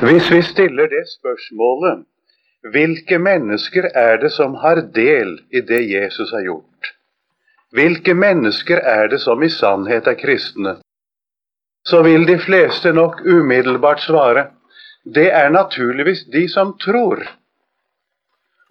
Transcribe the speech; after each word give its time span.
Hvis 0.00 0.30
vi 0.32 0.42
stiller 0.42 0.88
det 0.88 1.02
spørsmålet 1.08 2.06
hvilke 2.72 3.18
mennesker 3.20 3.84
er 3.94 4.16
det 4.22 4.30
som 4.32 4.54
har 4.62 4.80
del 4.96 5.34
i 5.52 5.60
det 5.60 5.80
Jesus 5.90 6.32
har 6.32 6.40
gjort? 6.46 6.88
Hvilke 7.76 8.14
mennesker 8.14 8.80
er 8.80 9.10
det 9.12 9.18
som 9.20 9.42
i 9.44 9.50
sannhet 9.52 10.08
er 10.08 10.16
kristne? 10.16 10.74
Så 11.84 12.00
vil 12.08 12.24
de 12.24 12.38
fleste 12.40 12.94
nok 12.96 13.20
umiddelbart 13.26 14.00
svare 14.00 14.46
det 15.04 15.28
er 15.42 15.52
naturligvis 15.52 16.24
de 16.32 16.48
som 16.48 16.72
tror. 16.80 17.20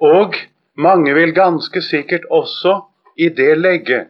Og 0.01 0.33
mange 0.77 1.13
vil 1.13 1.37
ganske 1.37 1.81
sikkert 1.81 2.25
også 2.29 2.79
i 3.17 3.29
det 3.29 3.53
legge 3.57 4.07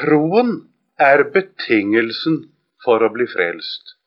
troen 0.00 0.56
er 0.98 1.28
betingelsen 1.30 2.48
for 2.84 3.06
å 3.06 3.14
bli 3.14 3.30
frelst. 3.30 4.00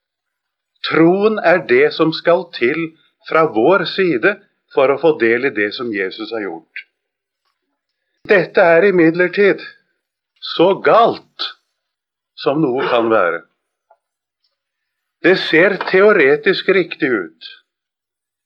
Troen 0.86 1.40
er 1.40 1.64
det 1.68 1.94
som 1.96 2.14
skal 2.14 2.46
til 2.56 2.92
fra 3.30 3.48
vår 3.52 3.86
side 3.90 4.36
for 4.74 4.92
å 4.92 5.00
få 5.02 5.16
del 5.22 5.50
i 5.50 5.54
det 5.56 5.72
som 5.76 5.90
Jesus 5.94 6.32
har 6.36 6.46
gjort. 6.46 6.84
Dette 8.28 8.62
er 8.62 8.90
imidlertid 8.90 9.64
så 10.54 10.74
galt 10.84 11.48
som 12.38 12.60
noe 12.62 12.86
kan 12.92 13.10
være. 13.10 13.42
Det 15.24 15.36
ser 15.48 15.80
teoretisk 15.90 16.70
riktig 16.76 17.10
ut, 17.10 17.48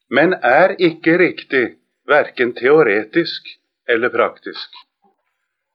men 0.09 0.38
er 0.39 0.77
ikke 0.80 1.17
riktig 1.20 1.66
verken 2.08 2.53
teoretisk 2.55 3.50
eller 3.89 4.13
praktisk. 4.13 4.70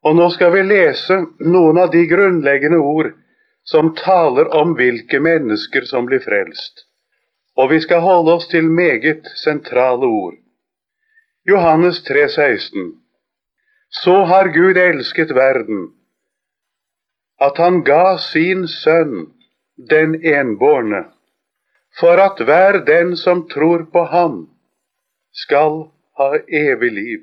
Og 0.06 0.16
nå 0.16 0.28
skal 0.32 0.54
vi 0.54 0.62
lese 0.64 1.18
noen 1.42 1.82
av 1.82 1.90
de 1.92 2.04
grunnleggende 2.08 2.78
ord 2.78 3.12
som 3.66 3.94
taler 3.98 4.48
om 4.54 4.74
hvilke 4.78 5.20
mennesker 5.20 5.86
som 5.90 6.06
blir 6.06 6.22
frelst. 6.22 6.86
Og 7.56 7.70
vi 7.72 7.80
skal 7.82 8.04
holde 8.04 8.36
oss 8.38 8.48
til 8.52 8.68
meget 8.70 9.26
sentrale 9.42 10.06
ord. 10.06 10.36
Johannes 11.48 12.02
3, 12.04 12.28
16. 12.28 12.92
Så 14.02 14.16
har 14.30 14.52
Gud 14.54 14.76
elsket 14.76 15.34
verden, 15.34 15.88
at 17.40 17.58
han 17.58 17.82
ga 17.84 18.16
sin 18.18 18.66
sønn, 18.68 19.32
den 19.90 20.16
enbårne, 20.24 21.04
for 22.00 22.20
at 22.22 22.40
hver 22.44 22.80
den 22.84 23.16
som 23.16 23.46
tror 23.48 23.86
på 23.92 24.04
ham, 24.10 24.36
skal 25.32 25.86
ha 26.18 26.30
evig 26.48 26.92
liv. 26.92 27.22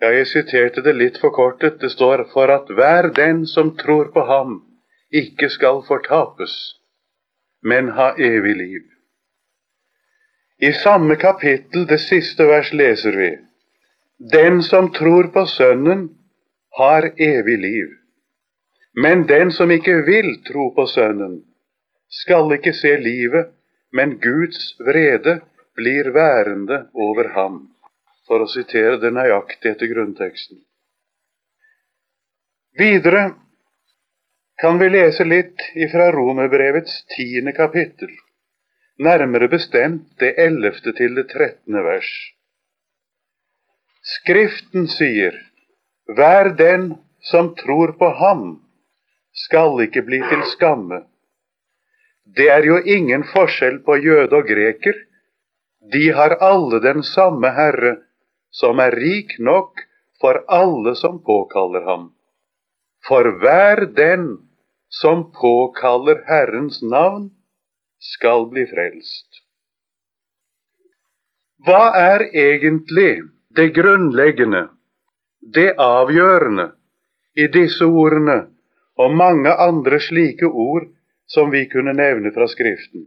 Ja, 0.00 0.08
jeg 0.16 0.30
siterte 0.30 0.80
det 0.80 0.94
litt 0.96 1.18
forkortet. 1.20 1.76
Det 1.80 1.90
står 1.92 2.24
for 2.32 2.48
at 2.52 2.70
hver 2.72 3.10
den 3.16 3.44
som 3.46 3.74
tror 3.76 4.08
på 4.14 4.24
ham, 4.24 4.60
ikke 5.12 5.50
skal 5.52 5.82
fortapes, 5.84 6.54
men 7.62 7.90
ha 7.98 8.14
evig 8.16 8.54
liv. 8.56 8.86
I 10.60 10.72
samme 10.72 11.16
kapittel, 11.20 11.84
det 11.88 11.98
siste 12.00 12.46
vers, 12.48 12.72
leser 12.72 13.16
vi 13.16 13.30
Den 14.32 14.62
som 14.62 14.90
tror 14.92 15.28
på 15.34 15.44
Sønnen, 15.46 16.08
har 16.78 17.10
evig 17.16 17.58
liv. 17.58 17.88
Men 18.94 19.26
den 19.26 19.52
som 19.52 19.70
ikke 19.70 20.02
vil 20.06 20.30
tro 20.48 20.70
på 20.76 20.86
Sønnen, 20.86 21.42
skal 22.22 22.52
ikke 22.56 22.72
se 22.72 22.96
livet, 22.96 23.52
men 23.92 24.16
Guds 24.20 24.76
vrede 24.80 25.40
blir 25.76 26.12
værende 26.14 26.86
over 26.94 27.28
ham 27.34 27.69
for 28.30 28.44
å 28.44 28.50
sitere 28.50 29.00
det 29.02 29.10
nøyaktig 29.10 29.72
etter 29.72 29.90
grunnteksten. 29.90 30.60
Videre 32.78 33.24
kan 34.62 34.78
vi 34.78 34.86
lese 34.92 35.24
litt 35.26 35.64
ifra 35.74 36.12
Romerbrevets 36.14 37.00
tiende 37.10 37.50
kapittel, 37.56 38.12
nærmere 39.02 39.48
bestemt 39.50 40.12
det 40.22 40.36
ellevte 40.38 40.94
til 40.94 41.18
det 41.18 41.26
trettende 41.32 41.82
vers. 41.82 42.10
Skriften 44.14 44.86
sier, 44.88 45.34
Vær 46.06 46.52
den 46.58 46.92
som 47.30 47.50
tror 47.58 47.96
på 47.98 48.12
ham, 48.20 48.44
skal 49.46 49.82
ikke 49.84 50.02
bli 50.06 50.20
til 50.30 50.44
skamme. 50.52 51.02
Det 52.36 52.46
er 52.50 52.66
jo 52.66 52.78
ingen 52.82 53.26
forskjell 53.32 53.80
på 53.86 53.98
jøde 54.04 54.38
og 54.38 54.46
greker. 54.46 54.94
De 55.92 56.10
har 56.14 56.36
alle 56.46 56.80
den 56.82 57.02
samme 57.06 57.50
Herre, 57.58 57.96
som 58.50 58.80
er 58.82 58.94
rik 58.96 59.36
nok 59.38 59.82
for 60.20 60.42
alle 60.48 60.94
som 60.98 61.20
påkaller 61.24 61.86
ham. 61.86 62.10
For 63.08 63.24
hver 63.40 63.86
den 63.96 64.26
som 64.90 65.30
påkaller 65.32 66.24
Herrens 66.28 66.82
navn, 66.82 67.30
skal 68.00 68.46
bli 68.48 68.64
frelst. 68.66 69.42
Hva 71.66 71.92
er 71.96 72.24
egentlig 72.32 73.20
det 73.56 73.68
grunnleggende, 73.76 74.68
det 75.40 75.74
avgjørende, 75.76 76.70
i 77.36 77.46
disse 77.52 77.84
ordene 77.84 78.38
og 78.98 79.12
mange 79.14 79.52
andre 79.52 80.00
slike 80.02 80.48
ord 80.48 80.88
som 81.28 81.52
vi 81.52 81.66
kunne 81.68 81.92
nevne 81.94 82.32
fra 82.34 82.48
Skriften? 82.48 83.06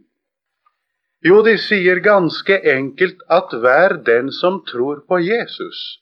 Jo, 1.24 1.40
de 1.44 1.56
sier 1.58 2.02
ganske 2.04 2.58
enkelt 2.68 3.22
at 3.32 3.54
hver 3.64 3.96
den 4.08 4.32
som 4.32 4.60
tror 4.68 5.06
på 5.08 5.22
Jesus, 5.24 6.02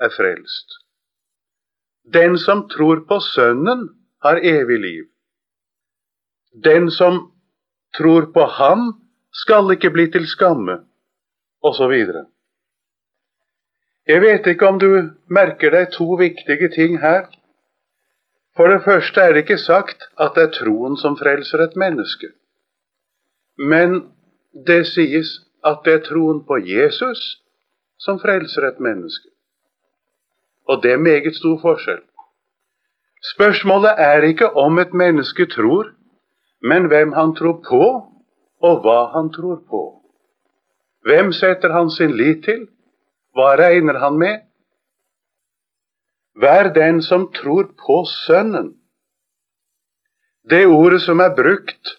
er 0.00 0.10
frelst. 0.10 0.80
Den 2.02 2.38
som 2.38 2.66
tror 2.68 3.04
på 3.08 3.20
Sønnen, 3.20 3.88
har 4.22 4.40
evig 4.42 4.78
liv. 4.80 5.04
Den 6.64 6.90
som 6.90 7.18
tror 7.94 8.32
på 8.34 8.46
Ham, 8.58 8.88
skal 9.32 9.70
ikke 9.74 9.90
bli 9.92 10.06
til 10.10 10.26
skamme, 10.26 10.80
osv. 11.62 11.92
Jeg 14.06 14.22
vet 14.22 14.46
ikke 14.46 14.68
om 14.68 14.78
du 14.78 14.90
merker 15.28 15.74
deg 15.74 15.92
to 15.92 16.16
viktige 16.18 16.70
ting 16.74 16.98
her. 17.02 17.26
For 18.56 18.72
det 18.72 18.82
første 18.84 19.20
er 19.20 19.34
det 19.34 19.44
ikke 19.44 19.60
sagt 19.60 20.08
at 20.18 20.34
det 20.34 20.46
er 20.46 20.54
troen 20.56 20.96
som 20.96 21.18
frelser 21.20 21.66
et 21.66 21.76
menneske. 21.76 22.32
Men 23.58 24.15
det 24.66 24.86
sies 24.86 25.40
at 25.64 25.82
det 25.84 25.94
er 25.94 26.04
troen 26.08 26.44
på 26.46 26.58
Jesus 26.64 27.22
som 28.00 28.20
frelser 28.20 28.68
et 28.68 28.80
menneske. 28.80 29.28
Og 30.68 30.82
det 30.82 30.92
er 30.92 31.02
meget 31.02 31.36
stor 31.36 31.58
forskjell. 31.60 32.02
Spørsmålet 33.34 33.94
er 33.98 34.22
ikke 34.22 34.50
om 34.56 34.78
et 34.78 34.94
menneske 34.94 35.46
tror, 35.46 35.92
men 36.62 36.86
hvem 36.86 37.12
han 37.12 37.34
tror 37.34 37.60
på, 37.68 37.84
og 38.62 38.80
hva 38.84 39.00
han 39.16 39.32
tror 39.32 39.60
på. 39.70 39.82
Hvem 41.06 41.32
setter 41.32 41.72
han 41.72 41.90
sin 41.90 42.16
lit 42.16 42.44
til? 42.44 42.66
Hva 43.34 43.54
regner 43.60 43.98
han 43.98 44.18
med? 44.18 44.40
Vær 46.40 46.72
den 46.72 47.02
som 47.02 47.28
tror 47.32 47.68
på 47.86 48.04
Sønnen. 48.26 48.74
Det 50.50 50.66
ordet 50.66 51.02
som 51.02 51.20
er 51.20 51.34
brukt 51.36 51.96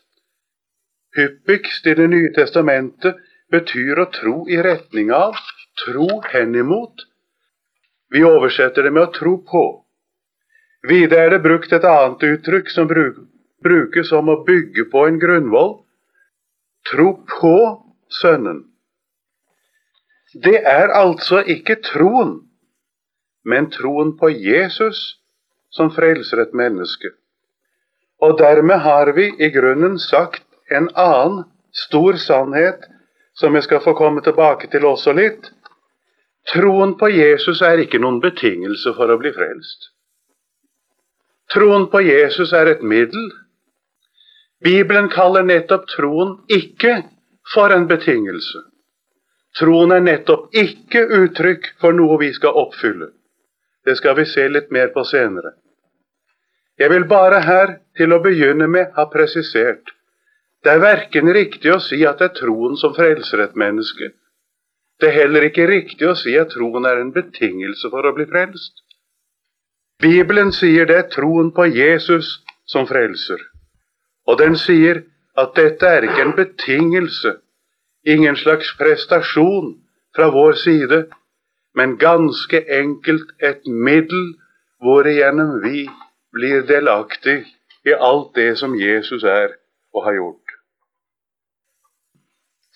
hyppigst 1.18 1.88
i 1.88 1.96
Det 1.98 2.08
nye 2.08 2.32
testamentet 2.36 3.18
betyr 3.52 4.00
å 4.00 4.08
tro 4.14 4.38
i 4.50 4.60
retning 4.64 5.12
av, 5.12 5.36
tro 5.86 6.08
henimot. 6.32 7.06
Vi 8.14 8.24
oversetter 8.24 8.84
det 8.84 8.94
med 8.96 9.08
å 9.08 9.14
tro 9.16 9.38
på. 9.44 9.66
Videre 10.88 11.26
er 11.26 11.36
det 11.36 11.44
brukt 11.44 11.74
et 11.74 11.84
annet 11.88 12.24
uttrykk 12.24 12.70
som 12.72 12.88
brukes 12.88 14.12
om 14.16 14.30
å 14.32 14.42
bygge 14.48 14.88
på 14.92 15.08
en 15.08 15.20
grunnvoll. 15.20 15.80
Tro 16.88 17.10
på 17.28 17.58
Sønnen. 18.22 18.64
Det 20.32 20.62
er 20.64 20.92
altså 20.96 21.42
ikke 21.44 21.80
troen, 21.84 22.38
men 23.44 23.68
troen 23.72 24.14
på 24.20 24.30
Jesus 24.32 25.18
som 25.74 25.92
frelser 25.92 26.44
et 26.44 26.56
menneske. 26.56 27.12
Og 28.24 28.38
dermed 28.40 28.80
har 28.86 29.12
vi 29.18 29.30
i 29.44 29.50
grunnen 29.54 29.98
sagt 30.00 30.47
en 30.70 30.90
annen 30.96 31.44
stor 31.72 32.18
sannhet 32.22 32.88
som 33.38 33.56
jeg 33.56 33.64
skal 33.68 33.84
få 33.84 33.94
komme 33.98 34.24
tilbake 34.26 34.70
til 34.72 34.86
også 34.86 35.14
litt. 35.18 35.52
Troen 36.54 36.96
på 36.98 37.10
Jesus 37.12 37.62
er 37.62 37.84
ikke 37.84 38.00
noen 38.02 38.22
betingelse 38.24 38.94
for 38.98 39.12
å 39.12 39.20
bli 39.22 39.34
frelst. 39.36 39.92
Troen 41.54 41.88
på 41.92 42.02
Jesus 42.04 42.54
er 42.54 42.72
et 42.72 42.82
middel. 42.84 43.28
Bibelen 44.64 45.10
kaller 45.14 45.46
nettopp 45.46 45.86
troen 45.92 46.38
ikke 46.52 47.02
for 47.54 47.72
en 47.72 47.86
betingelse. 47.88 48.64
Troen 49.60 49.94
er 49.96 50.04
nettopp 50.04 50.56
ikke 50.56 51.06
uttrykk 51.20 51.72
for 51.82 51.96
noe 51.96 52.18
vi 52.22 52.32
skal 52.36 52.58
oppfylle. 52.64 53.12
Det 53.86 53.96
skal 54.00 54.18
vi 54.18 54.26
se 54.28 54.48
litt 54.50 54.72
mer 54.72 54.92
på 54.96 55.06
senere. 55.08 55.54
Jeg 56.78 56.92
vil 56.92 57.08
bare 57.10 57.40
her 57.42 57.78
til 57.98 58.14
å 58.14 58.20
begynne 58.22 58.68
med 58.70 58.92
ha 58.98 59.08
presisert 59.10 59.94
det 60.64 60.74
er 60.74 60.82
verken 60.82 61.30
riktig 61.34 61.72
å 61.74 61.82
si 61.84 62.02
at 62.08 62.20
det 62.22 62.32
er 62.32 62.40
troen 62.40 62.78
som 62.80 62.96
frelser 62.96 63.44
et 63.44 63.56
menneske. 63.60 64.12
Det 65.00 65.12
er 65.12 65.20
heller 65.22 65.46
ikke 65.48 65.68
riktig 65.70 66.08
å 66.10 66.16
si 66.18 66.34
at 66.40 66.50
troen 66.56 66.88
er 66.90 67.02
en 67.02 67.14
betingelse 67.14 67.92
for 67.94 68.08
å 68.08 68.14
bli 68.18 68.26
frelst. 68.30 68.82
Bibelen 70.02 70.52
sier 70.54 70.90
det 70.90 70.98
er 70.98 71.12
troen 71.14 71.52
på 71.54 71.68
Jesus 71.70 72.40
som 72.70 72.88
frelser. 72.90 73.40
Og 74.28 74.38
den 74.42 74.58
sier 74.60 75.04
at 75.38 75.54
dette 75.58 75.86
er 75.86 76.08
ikke 76.08 76.24
en 76.26 76.36
betingelse, 76.38 77.36
ingen 78.06 78.36
slags 78.36 78.74
prestasjon 78.80 79.76
fra 80.18 80.32
vår 80.34 80.58
side, 80.64 81.00
men 81.78 81.98
ganske 82.02 82.64
enkelt 82.80 83.34
et 83.40 83.66
middel 83.70 84.34
hvorigjennom 84.82 85.60
vi 85.62 85.86
blir 86.34 86.66
delaktig 86.66 87.44
i 87.86 87.94
alt 87.94 88.34
det 88.36 88.56
som 88.58 88.76
Jesus 88.76 89.24
er 89.24 89.54
og 89.94 90.06
har 90.06 90.18
gjort. 90.18 90.47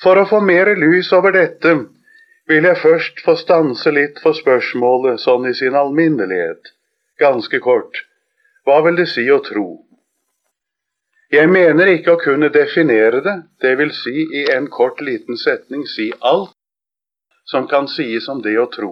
For 0.01 0.18
å 0.18 0.27
få 0.30 0.39
mer 0.42 0.71
lys 0.81 1.12
over 1.13 1.36
dette 1.36 1.75
vil 2.50 2.65
jeg 2.65 2.80
først 2.81 3.21
få 3.25 3.36
stanse 3.38 3.92
litt 3.94 4.18
for 4.24 4.33
spørsmålet 4.38 5.21
sånn 5.21 5.45
i 5.50 5.53
sin 5.57 5.77
alminnelighet. 5.77 6.74
Ganske 7.21 7.62
kort. 7.62 8.01
Hva 8.65 8.81
vil 8.86 8.98
det 8.98 9.07
si 9.12 9.27
å 9.30 9.39
tro? 9.45 9.68
Jeg 11.31 11.48
mener 11.48 11.88
ikke 11.94 12.15
å 12.15 12.19
kunne 12.19 12.50
definere 12.51 13.21
det, 13.24 13.36
det 13.63 13.75
vil 13.80 13.94
si 13.95 14.25
i 14.42 14.48
en 14.51 14.68
kort, 14.68 15.00
liten 15.00 15.38
setning 15.39 15.86
si 15.88 16.09
alt 16.19 16.51
som 17.47 17.69
kan 17.71 17.88
sies 17.88 18.27
om 18.30 18.42
det 18.44 18.57
å 18.59 18.68
tro. 18.74 18.92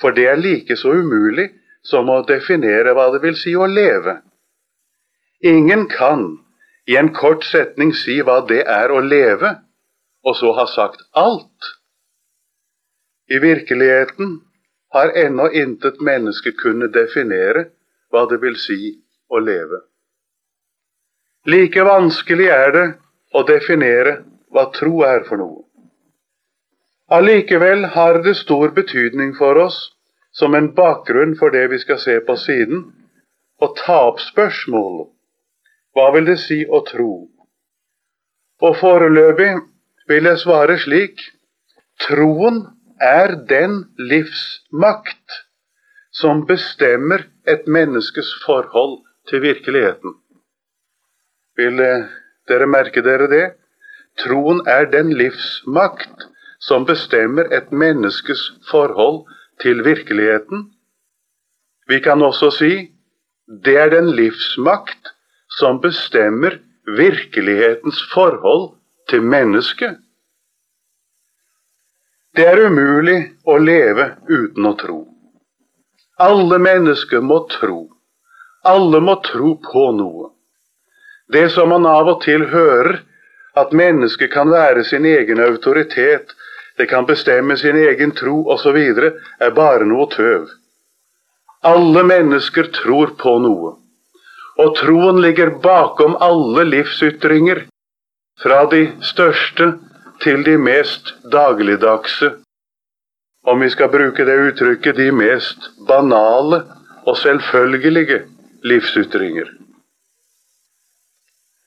For 0.00 0.12
det 0.12 0.26
er 0.28 0.40
like 0.40 0.76
så 0.76 0.92
umulig 0.92 1.48
som 1.86 2.10
å 2.10 2.22
definere 2.26 2.92
hva 2.96 3.06
det 3.14 3.22
vil 3.22 3.36
si 3.38 3.54
å 3.56 3.68
leve. 3.70 4.18
Ingen 5.44 5.86
kan 5.88 6.26
i 6.90 6.98
en 7.00 7.12
kort 7.16 7.44
setning 7.48 7.94
si 7.96 8.18
hva 8.20 8.42
det 8.48 8.64
er 8.68 8.92
å 8.92 9.00
leve, 9.00 9.54
og 10.24 10.36
så 10.36 10.52
ha 10.56 10.66
sagt 10.66 11.04
alt. 11.12 11.70
I 13.30 13.38
virkeligheten 13.38 14.40
har 14.94 15.12
ennå 15.16 15.48
intet 15.50 16.00
menneske 16.00 16.52
kunnet 16.52 16.92
definere 16.94 17.68
hva 18.12 18.24
det 18.30 18.40
vil 18.42 18.56
si 18.60 18.94
å 19.28 19.40
leve. 19.40 19.80
Like 21.44 21.84
vanskelig 21.84 22.48
er 22.52 22.72
det 22.72 22.84
å 23.34 23.42
definere 23.48 24.18
hva 24.54 24.68
tro 24.76 25.02
er 25.04 25.24
for 25.28 25.40
noe. 25.40 25.64
Allikevel 27.12 27.84
har 27.96 28.22
det 28.24 28.36
stor 28.38 28.70
betydning 28.76 29.34
for 29.36 29.58
oss, 29.60 29.76
som 30.32 30.54
en 30.54 30.70
bakgrunn 30.74 31.34
for 31.38 31.52
det 31.52 31.66
vi 31.72 31.78
skal 31.82 31.98
se 32.00 32.16
på 32.26 32.36
siden, 32.40 32.86
å 33.60 33.66
ta 33.76 33.98
opp 34.08 34.22
spørsmålet 34.22 35.10
hva 35.94 36.08
vil 36.14 36.26
det 36.26 36.40
si 36.42 36.64
å 36.66 36.80
tro? 36.86 37.12
Og 38.64 38.76
foreløpig 38.80 39.52
vil 40.08 40.28
jeg 40.28 40.40
svare 40.42 40.76
slik 40.80 41.20
troen 42.04 42.60
er 43.00 43.34
den 43.48 43.80
livsmakt 43.98 45.40
som 46.14 46.44
bestemmer 46.46 47.24
et 47.48 47.66
menneskes 47.66 48.28
forhold 48.44 49.00
til 49.28 49.42
virkeligheten. 49.42 50.14
Vil 51.56 51.80
eh, 51.80 52.06
dere 52.48 52.66
merke 52.66 53.02
dere 53.02 53.28
det? 53.30 53.44
Troen 54.22 54.62
er 54.70 54.86
den 54.90 55.12
livsmakt 55.16 56.28
som 56.60 56.86
bestemmer 56.86 57.50
et 57.52 57.72
menneskes 57.72 58.52
forhold 58.70 59.24
til 59.62 59.84
virkeligheten. 59.84 60.70
Vi 61.88 62.00
kan 62.00 62.22
også 62.22 62.50
si 62.50 62.72
det 63.64 63.76
er 63.76 63.90
den 63.92 64.08
livsmakt 64.16 65.10
som 65.58 65.80
bestemmer 65.80 66.56
virkelighetens 66.96 68.00
forhold 68.14 68.72
til 69.10 69.22
mennesket. 69.22 69.98
Det 72.34 72.46
er 72.50 72.64
umulig 72.66 73.18
å 73.46 73.56
leve 73.62 74.08
uten 74.28 74.66
å 74.66 74.72
tro. 74.78 75.00
Alle 76.18 76.58
mennesker 76.58 77.22
må 77.22 77.44
tro. 77.50 77.88
Alle 78.64 79.00
må 79.00 79.16
tro 79.22 79.54
på 79.62 79.84
noe. 79.94 80.30
Det 81.32 81.48
som 81.54 81.68
man 81.70 81.86
av 81.86 82.08
og 82.10 82.22
til 82.24 82.46
hører, 82.50 83.00
at 83.54 83.72
mennesket 83.72 84.32
kan 84.32 84.50
være 84.50 84.84
sin 84.84 85.06
egen 85.06 85.40
autoritet, 85.40 86.34
det 86.76 86.88
kan 86.90 87.06
bestemme 87.06 87.56
sin 87.56 87.76
egen 87.76 88.10
tro 88.18 88.42
osv., 88.50 88.78
er 89.40 89.54
bare 89.54 89.86
noe 89.86 90.08
tøv. 90.10 90.48
Alle 91.64 92.02
mennesker 92.02 92.72
tror 92.74 93.14
på 93.20 93.38
noe. 93.38 93.76
Og 94.58 94.74
troen 94.78 95.20
ligger 95.22 95.54
bakom 95.62 96.16
alle 96.22 96.66
livsytringer, 96.66 97.64
fra 98.42 98.64
de 98.70 98.86
største 99.02 99.72
til 100.22 100.44
de 100.46 100.56
mest 100.58 101.14
dagligdagse, 101.32 102.30
om 103.44 103.60
vi 103.60 103.68
skal 103.70 103.92
bruke 103.92 104.24
det 104.26 104.38
uttrykket, 104.48 104.96
de 104.96 105.10
mest 105.12 105.70
banale 105.88 106.62
og 107.06 107.16
selvfølgelige 107.16 108.22
livsytringer. 108.64 109.50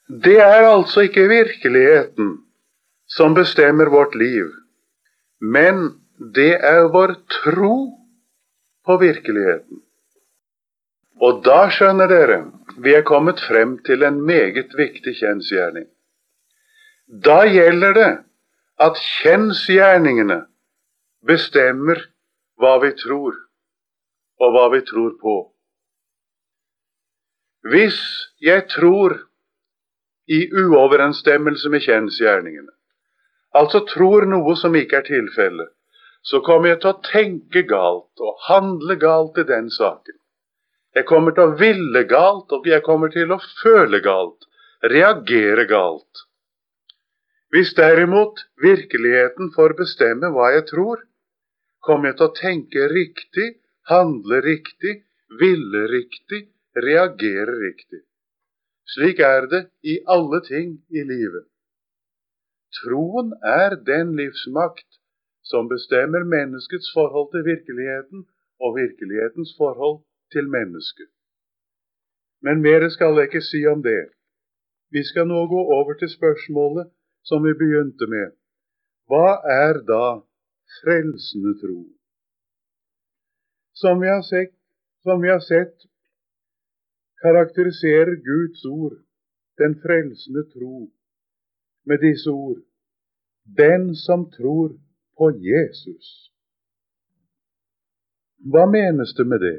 Det 0.08 0.38
er 0.40 0.64
altså 0.66 1.00
ikke 1.00 1.28
virkeligheten 1.28 2.38
som 3.08 3.34
bestemmer 3.34 3.90
vårt 3.90 4.14
liv, 4.14 4.48
men 5.40 6.00
det 6.34 6.54
er 6.64 6.88
vår 6.92 7.14
tro 7.30 7.76
på 8.86 8.96
virkeligheten. 8.96 9.82
Og 11.20 11.42
da 11.44 11.66
skjønner 11.74 12.08
dere, 12.10 12.38
vi 12.78 12.94
er 12.94 13.04
kommet 13.06 13.40
frem 13.48 13.78
til 13.86 14.02
en 14.06 14.20
meget 14.24 14.74
viktig 14.78 15.16
kjensgjerning. 15.20 15.86
Da 17.08 17.46
gjelder 17.48 17.94
det 17.96 18.10
at 18.84 18.98
kjensgjerningene 19.00 20.42
bestemmer 21.24 22.02
hva 22.60 22.74
vi 22.82 22.90
tror, 23.00 23.32
og 24.38 24.52
hva 24.52 24.66
vi 24.74 24.82
tror 24.84 25.14
på. 25.22 25.36
Hvis 27.64 27.96
jeg 28.44 28.66
tror 28.74 29.16
i 30.28 30.44
uoverensstemmelse 30.52 31.72
med 31.72 31.86
kjensgjerningene, 31.86 32.70
altså 33.56 33.82
tror 33.88 34.28
noe 34.28 34.54
som 34.60 34.76
ikke 34.76 35.00
er 35.00 35.08
tilfellet, 35.08 35.72
så 36.22 36.42
kommer 36.44 36.74
jeg 36.74 36.82
til 36.82 36.92
å 36.92 37.02
tenke 37.08 37.64
galt 37.64 38.20
og 38.20 38.46
handle 38.50 38.98
galt 39.00 39.40
i 39.40 39.48
den 39.48 39.72
saken. 39.72 40.18
Jeg 40.92 41.08
kommer 41.08 41.32
til 41.32 41.48
å 41.48 41.56
ville 41.56 42.04
galt, 42.10 42.52
og 42.52 42.66
jeg 42.68 42.84
kommer 42.84 43.08
til 43.12 43.32
å 43.32 43.40
føle 43.62 44.00
galt, 44.04 44.44
reagere 44.84 45.64
galt. 45.70 46.27
Hvis 47.52 47.70
derimot 47.76 48.40
virkeligheten 48.60 49.52
får 49.56 49.74
bestemme 49.80 50.28
hva 50.34 50.50
jeg 50.52 50.66
tror, 50.68 51.00
kommer 51.86 52.10
jeg 52.10 52.18
til 52.18 52.26
å 52.26 52.36
tenke 52.36 52.88
riktig, 52.92 53.46
handle 53.88 54.40
riktig, 54.44 54.98
ville 55.40 55.84
riktig, 55.92 56.42
reagere 56.76 57.54
riktig. 57.62 58.02
Slik 58.94 59.20
er 59.24 59.48
det 59.52 59.62
i 59.84 59.98
alle 60.14 60.40
ting 60.44 60.74
i 60.92 61.04
livet. 61.08 61.46
Troen 62.80 63.32
er 63.44 63.78
den 63.84 64.12
livsmakt 64.16 65.00
som 65.50 65.68
bestemmer 65.72 66.28
menneskets 66.28 66.92
forhold 66.92 67.30
til 67.32 67.46
virkeligheten 67.48 68.26
og 68.60 68.76
virkelighetens 68.76 69.54
forhold 69.56 70.02
til 70.32 70.48
mennesket. 70.52 71.08
Men 72.44 72.60
mer 72.60 72.84
skal 72.92 73.16
jeg 73.16 73.30
ikke 73.30 73.44
si 73.44 73.64
om 73.66 73.80
det. 73.82 74.12
Vi 74.92 75.02
skal 75.04 75.28
nå 75.32 75.46
gå 75.48 75.62
over 75.78 75.96
til 76.00 76.12
spørsmålet 76.12 76.92
som 77.28 77.44
vi 77.44 77.52
begynte 77.60 78.08
med. 78.08 78.32
Hva 79.08 79.40
er 79.52 79.80
da 79.88 80.04
frelsende 80.80 81.54
tro? 81.60 81.80
Som 83.76 84.00
vi 84.02 84.08
har 84.10 84.24
sett, 84.26 84.54
vi 85.04 85.30
har 85.32 85.44
sett 85.44 85.88
karakteriserer 87.22 88.16
Guds 88.30 88.64
ord 88.64 88.96
den 89.58 89.74
frelsende 89.82 90.44
tro 90.54 90.90
med 91.88 91.98
disse 92.04 92.30
ord 92.30 92.62
Den 93.58 93.94
som 93.96 94.26
tror 94.30 94.74
på 95.18 95.30
Jesus. 95.48 96.08
Hva 98.44 98.66
menes 98.68 99.14
det 99.16 99.24
med 99.26 99.40
det? 99.40 99.58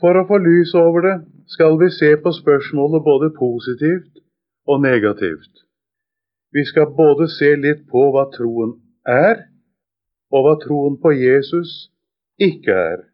For 0.00 0.16
å 0.16 0.24
få 0.30 0.38
lys 0.40 0.72
over 0.80 1.04
det 1.06 1.16
skal 1.54 1.76
vi 1.82 1.90
se 1.92 2.08
på 2.24 2.32
spørsmålet 2.40 3.04
både 3.04 3.28
positivt 3.36 4.22
og 4.66 4.82
negativt. 4.82 5.64
Vi 6.52 6.64
skal 6.68 6.92
både 6.96 7.28
se 7.32 7.54
litt 7.56 7.86
på 7.90 8.08
hva 8.12 8.26
troen 8.34 8.76
er, 9.08 9.46
og 10.32 10.46
hva 10.46 10.54
troen 10.64 10.98
på 11.00 11.12
Jesus 11.16 11.72
ikke 12.40 12.76
er. 12.76 13.04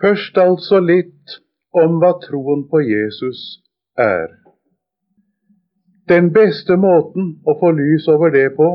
Først 0.00 0.36
altså 0.38 0.80
litt 0.84 1.38
om 1.76 1.96
hva 2.02 2.12
troen 2.24 2.66
på 2.70 2.82
Jesus 2.84 3.62
er. 4.00 4.28
Den 6.08 6.30
beste 6.36 6.76
måten 6.78 7.32
å 7.48 7.56
få 7.60 7.72
lys 7.74 8.06
over 8.12 8.30
det 8.30 8.50
på, 8.58 8.68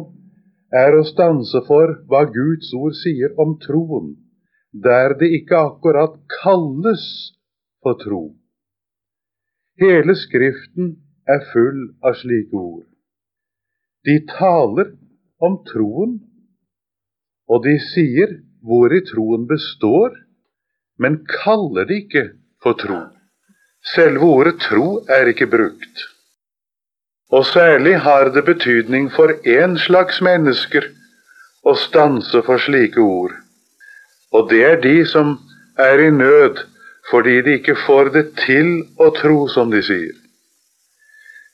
er 0.72 0.96
å 0.96 1.06
stanse 1.08 1.62
for 1.68 1.94
hva 2.10 2.26
Guds 2.32 2.72
ord 2.76 2.96
sier 2.98 3.34
om 3.40 3.58
troen, 3.62 4.16
der 4.72 5.16
det 5.20 5.30
ikke 5.42 5.62
akkurat 5.70 6.18
kalles 6.42 7.06
for 7.84 8.00
tro. 8.02 8.24
Hele 9.82 10.14
Skriften 10.14 10.92
er 11.26 11.40
full 11.50 11.88
av 12.06 12.14
slike 12.20 12.54
ord. 12.54 12.86
De 14.06 14.20
taler 14.30 14.92
om 15.42 15.56
troen, 15.66 16.20
og 17.50 17.64
de 17.66 17.74
sier 17.90 18.36
hvor 18.62 18.94
i 18.94 19.02
troen 19.10 19.48
består, 19.50 20.14
men 21.02 21.18
kaller 21.26 21.90
det 21.90 21.98
ikke 22.04 22.26
for 22.62 22.78
tro. 22.78 23.00
Selve 23.96 24.30
ordet 24.38 24.60
tro 24.62 25.02
er 25.10 25.34
ikke 25.34 25.50
brukt. 25.50 26.06
Og 27.34 27.48
særlig 27.50 27.96
har 28.06 28.30
det 28.36 28.46
betydning 28.46 29.10
for 29.10 29.34
én 29.50 29.80
slags 29.82 30.22
mennesker 30.22 30.92
å 31.66 31.74
stanse 31.74 32.46
for 32.46 32.62
slike 32.62 33.02
ord. 33.02 33.34
Og 34.30 34.52
det 34.54 34.62
er 34.68 34.84
de 34.84 35.00
som 35.10 35.40
er 35.80 36.06
i 36.06 36.12
nød 36.14 36.68
fordi 37.10 37.42
de 37.42 37.58
ikke 37.60 37.76
får 37.86 38.12
det 38.16 38.26
til 38.44 38.74
å 39.02 39.10
tro, 39.16 39.48
som 39.50 39.72
de 39.72 39.82
sier. 39.84 40.14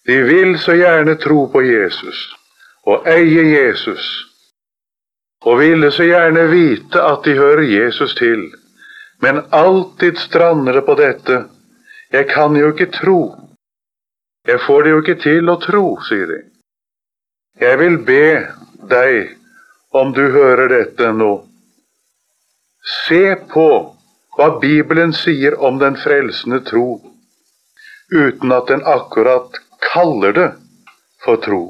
De 0.07 0.21
vil 0.23 0.55
så 0.59 0.75
gjerne 0.77 1.17
tro 1.19 1.45
på 1.51 1.61
Jesus 1.67 2.27
og 2.87 3.07
eie 3.11 3.43
Jesus, 3.43 4.05
og 5.43 5.59
ville 5.59 5.89
så 5.91 6.05
gjerne 6.07 6.45
vite 6.51 7.01
at 7.03 7.25
de 7.27 7.33
hører 7.35 7.65
Jesus 7.67 8.15
til, 8.15 8.45
men 9.19 9.41
alltid 9.51 10.19
strander 10.23 10.79
det 10.79 10.85
på 10.87 10.95
dette 10.95 11.41
jeg 12.15 12.29
kan 12.31 12.55
jo 12.55 12.71
ikke 12.71 12.91
tro. 12.95 13.19
Jeg 14.47 14.61
får 14.63 14.83
det 14.83 14.91
jo 14.93 15.01
ikke 15.03 15.17
til 15.19 15.49
å 15.51 15.57
tro, 15.59 15.83
sier 16.07 16.29
de. 16.31 16.39
Jeg 17.59 17.79
vil 17.81 17.97
be 18.07 18.27
deg, 18.87 19.33
om 19.91 20.13
du 20.15 20.23
hører 20.31 20.71
dette 20.71 21.11
nå, 21.11 21.33
se 23.07 23.35
på 23.51 23.96
hva 24.37 24.59
Bibelen 24.61 25.13
sier 25.17 25.57
om 25.67 25.79
den 25.81 25.97
frelsende 25.97 26.61
tro, 26.69 27.01
uten 28.13 28.53
at 28.53 28.69
den 28.69 28.83
akkurat 28.85 29.57
kaller 29.81 30.33
det 30.37 30.51
for 31.25 31.41
tro. 31.41 31.63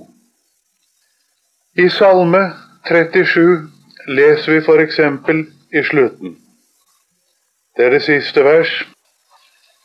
I 1.80 1.88
Salme 1.90 2.44
37 2.90 3.70
leser 4.08 4.52
vi 4.52 4.60
f.eks. 4.60 5.00
i 5.72 5.84
slutten. 5.84 6.36
Det 7.78 7.86
er 7.86 7.92
det 7.96 8.04
siste 8.04 8.44
vers. 8.44 8.72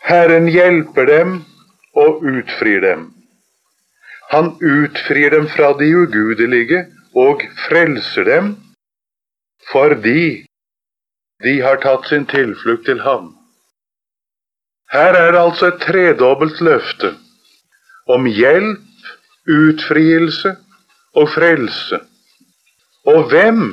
Herren 0.02 0.48
hjelper 0.50 1.06
dem 1.06 1.34
og 1.94 2.22
utfrir 2.24 2.80
dem. 2.82 3.10
Han 4.32 4.54
utfrir 4.58 5.30
dem 5.30 5.46
fra 5.52 5.74
de 5.78 5.90
ugudelige 5.96 6.86
og 7.14 7.42
frelser 7.68 8.24
dem 8.24 8.54
fordi 9.72 10.22
de 10.40 10.51
har 11.62 11.80
tatt 11.82 12.06
sin 12.08 12.26
tilflukt 12.26 12.86
til 12.86 13.00
ham. 13.02 13.32
Her 14.92 15.16
er 15.16 15.32
det 15.32 15.40
altså 15.40 15.72
et 15.72 15.80
tredobbelt 15.80 16.60
løfte 16.60 17.14
om 18.10 18.26
hjelp, 18.26 18.82
utfrielse 19.48 20.52
og 21.18 21.30
frelse. 21.34 21.98
Og 23.06 23.30
hvem 23.30 23.72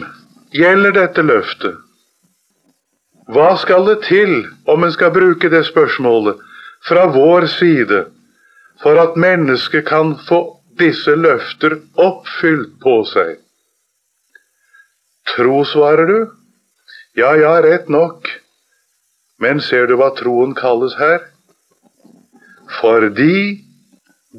gjelder 0.55 0.95
dette 0.95 1.21
løftet? 1.21 1.75
Hva 3.29 3.51
skal 3.61 3.85
det 3.85 3.99
til 4.07 4.47
om 4.65 4.83
en 4.83 4.93
skal 4.95 5.13
bruke 5.13 5.51
det 5.53 5.65
spørsmålet 5.67 6.39
fra 6.87 7.05
vår 7.13 7.45
side 7.59 8.05
for 8.81 8.97
at 8.97 9.19
mennesket 9.19 9.85
kan 9.85 10.15
få 10.25 10.39
disse 10.79 11.13
løfter 11.13 11.77
oppfylt 11.99 12.79
på 12.81 12.95
seg? 13.11 13.37
Tro, 15.35 15.61
svarer 15.67 16.09
du? 16.09 16.19
Ja, 17.13 17.35
ja, 17.35 17.61
rett 17.61 17.89
nok. 17.89 18.27
Men 19.39 19.61
ser 19.61 19.87
du 19.87 19.95
hva 19.97 20.11
troen 20.17 20.53
kalles 20.55 20.93
her? 20.99 21.23
Fordi 22.79 23.65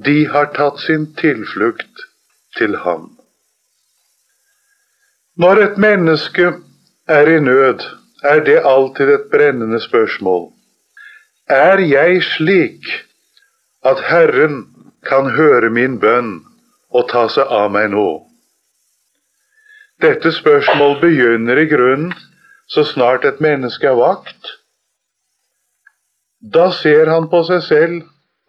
de 0.04 0.18
har 0.30 0.52
tatt 0.54 0.78
sin 0.84 1.08
tilflukt 1.18 2.04
til 2.58 2.76
ham. 2.84 3.08
Når 5.40 5.62
et 5.64 5.80
menneske 5.82 6.52
er 7.08 7.32
i 7.32 7.40
nød, 7.40 7.82
er 8.22 8.44
det 8.44 8.60
alltid 8.64 9.08
et 9.08 9.28
brennende 9.32 9.80
spørsmål. 9.80 10.50
Er 11.48 11.80
jeg 11.82 12.22
slik 12.22 12.86
at 13.82 14.02
Herren 14.06 14.66
kan 15.02 15.30
høre 15.34 15.70
min 15.70 15.98
bønn 15.98 16.34
og 16.94 17.08
ta 17.10 17.26
seg 17.32 17.48
av 17.50 17.70
meg 17.74 17.90
nå? 17.90 18.08
Dette 20.00 20.32
spørsmål 20.32 21.00
begynner 21.00 21.58
i 21.58 21.66
grunnen 21.72 22.12
så 22.70 22.84
snart 22.86 23.24
et 23.26 23.40
menneske 23.42 23.86
er 23.86 23.98
vakt. 23.98 24.52
Da 26.40 26.70
ser 26.72 27.10
han 27.10 27.26
på 27.32 27.42
seg 27.48 27.64
selv 27.66 27.96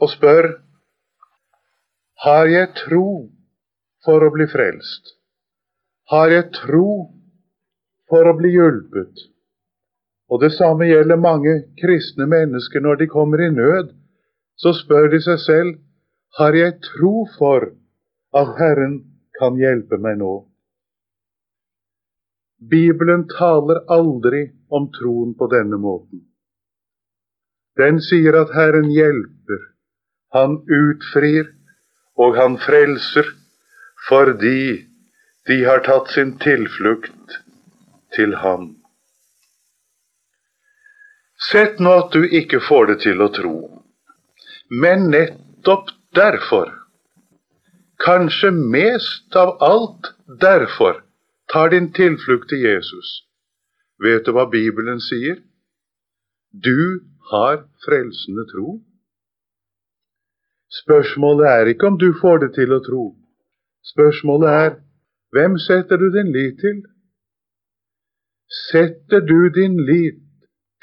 og 0.02 0.12
spør 0.14 0.54
Har 2.22 2.46
jeg 2.46 2.70
tro 2.78 3.08
for 4.06 4.22
å 4.22 4.30
bli 4.34 4.46
frelst? 4.50 5.16
Har 6.12 6.30
jeg 6.30 6.52
tro 6.54 7.10
for 8.12 8.30
å 8.30 8.36
bli 8.38 8.54
hjulpet? 8.54 9.26
Og 10.32 10.44
det 10.44 10.52
samme 10.54 10.86
gjelder 10.86 11.20
mange 11.20 11.56
kristne 11.82 12.28
mennesker 12.30 12.84
når 12.86 13.02
de 13.02 13.08
kommer 13.12 13.42
i 13.42 13.50
nød. 13.52 13.90
Så 14.56 14.76
spør 14.78 15.10
de 15.12 15.20
seg 15.24 15.40
selv 15.42 15.80
har 16.38 16.56
jeg 16.56 16.78
tro 16.86 17.26
for 17.38 17.72
at 18.38 18.54
Herren 18.60 19.02
kan 19.40 19.58
hjelpe 19.60 19.98
meg 19.98 20.22
nå. 20.22 20.51
Bibelen 22.62 23.26
taler 23.28 23.82
aldri 23.90 24.52
om 24.70 24.92
troen 24.94 25.34
på 25.38 25.48
denne 25.50 25.80
måten. 25.82 26.22
Den 27.80 27.98
sier 28.06 28.38
at 28.38 28.54
Herren 28.54 28.92
hjelper, 28.94 29.64
han 30.36 30.60
utfrir 30.70 31.50
og 32.22 32.38
han 32.38 32.60
frelser 32.62 33.32
fordi 34.08 34.86
de 35.50 35.58
har 35.66 35.82
tatt 35.86 36.14
sin 36.14 36.36
tilflukt 36.42 37.38
til 38.16 38.36
ham. 38.44 38.76
Sett 41.42 41.80
nå 41.82 41.94
at 42.04 42.14
du 42.14 42.28
ikke 42.28 42.62
får 42.62 42.92
det 42.92 42.98
til 43.08 43.24
å 43.26 43.32
tro. 43.34 43.56
Men 44.70 45.10
nettopp 45.12 45.90
derfor, 46.16 46.70
kanskje 48.06 48.52
mest 48.54 49.36
av 49.36 49.58
alt 49.66 50.14
derfor, 50.42 51.02
tar 51.54 51.70
din 51.70 51.92
tilflukt 51.94 52.50
til 52.50 52.62
Jesus. 52.70 53.08
Vet 54.04 54.26
du 54.26 54.32
hva 54.36 54.46
Bibelen 54.50 55.02
sier? 55.04 55.42
Du 56.68 56.80
har 57.32 57.66
frelsende 57.86 58.46
tro. 58.54 58.80
Spørsmålet 60.82 61.48
er 61.48 61.66
ikke 61.74 61.88
om 61.88 62.00
du 62.00 62.10
får 62.22 62.38
det 62.44 62.52
til 62.56 62.74
å 62.74 62.82
tro. 62.88 63.06
Spørsmålet 63.94 64.50
er 64.64 64.72
hvem 65.36 65.58
setter 65.68 65.98
du 66.02 66.08
din 66.16 66.32
lit 66.36 66.58
til? 66.64 66.82
Setter 68.72 69.20
du 69.32 69.50
din 69.60 69.78
lit 69.92 70.20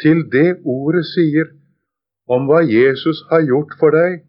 til 0.03 0.25
det 0.33 0.61
ordet 0.65 1.05
sier 1.15 1.51
om 2.29 2.49
hva 2.49 2.61
Jesus 2.65 3.25
har 3.31 3.45
gjort 3.51 3.75
for 3.81 3.93
deg, 3.97 4.21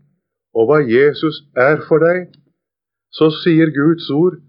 og 0.56 0.70
hva 0.70 0.80
Jesus 0.84 1.44
er 1.56 1.82
for 1.88 2.04
deg, 2.04 2.32
så 3.12 3.30
sier 3.44 3.72
Guds 3.76 4.08
ord, 4.16 4.40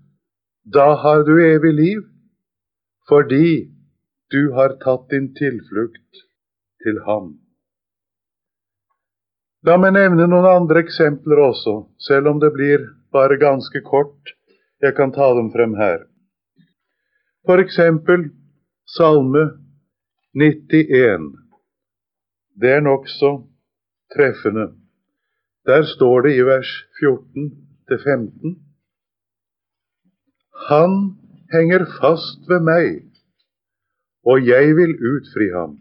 da 0.65 0.95
har 1.03 1.25
du 1.25 1.35
evig 1.45 1.75
liv, 1.75 2.03
fordi 3.09 3.71
du 4.31 4.53
har 4.53 4.77
tatt 4.85 5.09
din 5.11 5.33
tilflukt 5.35 6.25
til 6.85 7.01
ham. 7.07 7.33
La 9.67 9.77
meg 9.77 9.93
nevne 9.93 10.29
noen 10.29 10.49
andre 10.49 10.85
eksempler 10.85 11.41
også, 11.51 11.75
selv 12.01 12.31
om 12.33 12.39
det 12.41 12.53
blir 12.55 12.87
bare 13.13 13.37
ganske 13.41 13.83
kort. 13.85 14.37
Jeg 14.81 14.97
kan 14.97 15.13
ta 15.13 15.35
dem 15.37 15.51
frem 15.53 15.75
her. 15.77 16.07
For 17.45 17.61
eksempel 17.61 18.31
Salme 18.89 19.43
91. 20.33 21.29
Det 22.61 22.73
er 22.77 22.81
nokså 22.85 23.35
treffende. 24.15 24.71
Der 25.67 25.83
står 25.83 26.27
det 26.27 26.35
i 26.39 26.43
vers 26.47 26.71
14-15 27.03 28.70
Han 30.69 31.17
henger 31.53 31.87
fast 32.01 32.49
ved 32.49 32.61
meg, 32.67 33.07
og 34.27 34.45
jeg 34.45 34.75
vil 34.77 34.93
utfri 35.13 35.49
ham. 35.55 35.79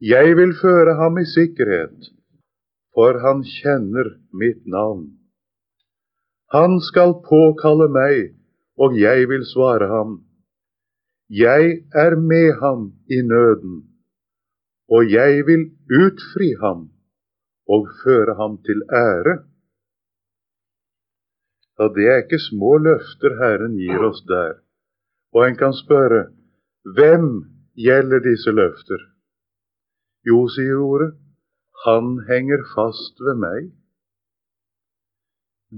Jeg 0.00 0.36
vil 0.38 0.52
føre 0.60 0.94
ham 1.00 1.18
i 1.18 1.24
sikkerhet, 1.26 2.12
for 2.94 3.18
han 3.24 3.42
kjenner 3.42 4.12
mitt 4.32 4.62
navn. 4.66 5.16
Han 6.54 6.78
skal 6.80 7.16
påkalle 7.26 7.88
meg, 7.90 8.36
og 8.78 8.94
jeg 9.00 9.26
vil 9.32 9.42
svare 9.48 9.88
ham. 9.90 10.20
Jeg 11.28 11.82
er 11.90 12.14
med 12.20 12.52
ham 12.60 12.92
i 13.10 13.18
nøden, 13.32 13.80
og 14.88 15.10
jeg 15.10 15.42
vil 15.48 15.66
utfri 15.90 16.52
ham 16.60 16.86
og 17.66 17.88
føre 18.04 18.36
ham 18.38 18.60
til 18.62 18.84
ære. 18.94 19.40
Ja, 21.78 21.88
det 21.92 22.06
er 22.08 22.22
ikke 22.22 22.40
små 22.40 22.78
løfter 22.80 23.36
Herren 23.40 23.76
gir 23.76 24.00
oss 24.08 24.22
der. 24.28 24.56
Og 25.36 25.44
en 25.48 25.58
kan 25.60 25.74
spørre 25.76 26.22
hvem 26.96 27.28
gjelder 27.76 28.22
disse 28.24 28.52
løfter? 28.54 29.02
Jo, 30.26 30.46
sier 30.48 30.80
ordet, 30.80 31.12
han 31.84 32.16
henger 32.30 32.64
fast 32.72 33.20
ved 33.26 33.36
meg. 33.42 33.68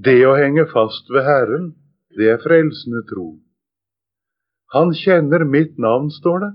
Det 0.07 0.21
å 0.29 0.37
henge 0.39 0.69
fast 0.71 1.11
ved 1.11 1.27
Herren, 1.27 1.73
det 2.17 2.31
er 2.31 2.43
frelsende 2.45 3.03
tro. 3.11 3.29
Han 4.75 4.93
kjenner 4.95 5.45
mitt 5.49 5.79
navn, 5.81 6.11
står 6.13 6.39
det. 6.45 6.53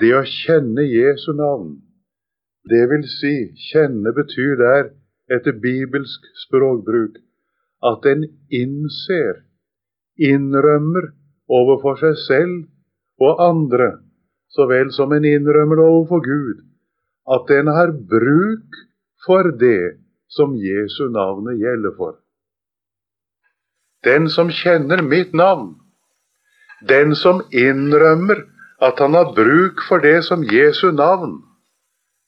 Det 0.00 0.12
å 0.16 0.24
kjenne 0.24 0.84
Jesu 0.84 1.30
navn 1.36 1.78
Det 2.68 2.82
vil 2.90 3.04
si, 3.08 3.34
kjenne 3.70 4.10
betyr 4.12 4.58
der, 4.60 4.90
etter 5.32 5.54
bibelsk 5.56 6.26
språkbruk, 6.42 7.14
at 7.84 8.06
en 8.10 8.24
innser, 8.50 9.44
innrømmer 10.18 11.12
overfor 11.48 11.98
seg 12.00 12.16
selv 12.26 13.22
og 13.22 13.42
andre, 13.42 13.90
så 14.50 14.66
vel 14.70 14.90
som 14.94 15.12
en 15.12 15.26
innrømmer 15.26 15.78
det 15.78 15.86
overfor 15.86 16.22
Gud, 16.24 16.62
at 17.28 17.50
en 17.54 17.70
har 17.72 17.92
bruk 17.92 18.78
for 19.26 19.50
det 19.60 19.98
som 20.32 20.56
Jesu 20.56 21.08
navnet 21.12 21.60
gjelder 21.60 21.94
for. 21.96 22.16
Den 24.04 24.28
som 24.30 24.50
kjenner 24.54 25.02
mitt 25.02 25.34
navn, 25.34 25.74
den 26.88 27.14
som 27.18 27.42
innrømmer 27.50 28.44
at 28.80 29.00
han 29.02 29.16
har 29.18 29.32
bruk 29.34 29.82
for 29.88 30.02
det 30.02 30.22
som 30.26 30.44
Jesu 30.46 30.90
navn 30.94 31.40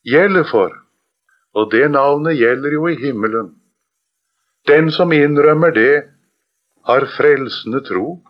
gjelder 0.07 0.45
for, 0.51 0.75
og 1.55 1.71
det 1.71 1.87
navnet 1.95 2.39
gjelder 2.39 2.75
jo 2.75 2.89
i 2.91 2.99
himmelen. 2.99 3.55
Den 4.69 4.91
som 4.93 5.13
innrømmer 5.13 5.73
det, 5.75 5.95
har 6.85 7.07
frelsende 7.17 7.81
tro. 7.87 8.21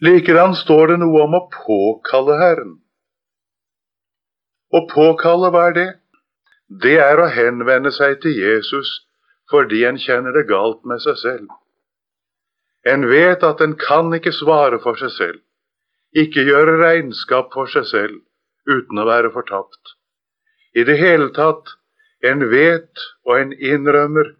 Likedan 0.00 0.54
står 0.56 0.92
det 0.92 0.98
noe 1.02 1.24
om 1.26 1.36
å 1.36 1.46
påkalle 1.52 2.36
Herren. 2.40 2.74
Å 4.70 4.84
påkalle, 4.88 5.50
hva 5.52 5.66
er 5.68 5.76
det? 5.76 5.88
Det 6.82 6.96
er 7.02 7.20
å 7.20 7.30
henvende 7.34 7.90
seg 7.92 8.20
til 8.22 8.36
Jesus 8.38 9.00
fordi 9.50 9.82
en 9.88 9.98
kjenner 9.98 10.30
det 10.36 10.46
galt 10.46 10.84
med 10.86 11.02
seg 11.02 11.16
selv. 11.18 11.48
En 12.86 13.08
vet 13.10 13.42
at 13.44 13.60
en 13.64 13.74
kan 13.76 14.12
ikke 14.14 14.32
svare 14.32 14.78
for 14.80 14.96
seg 15.00 15.10
selv, 15.16 15.40
ikke 16.14 16.46
gjøre 16.46 16.78
regnskap 16.78 17.50
for 17.52 17.66
seg 17.68 17.88
selv 17.90 18.20
uten 18.70 19.02
å 19.02 19.08
være 19.08 19.32
fortapt. 19.34 19.96
I 20.78 20.86
det 20.86 20.96
hele 21.00 21.32
tatt, 21.34 21.74
en 22.26 22.44
vet 22.50 23.04
og 23.26 23.40
en 23.40 23.52
innrømmer 23.52 24.34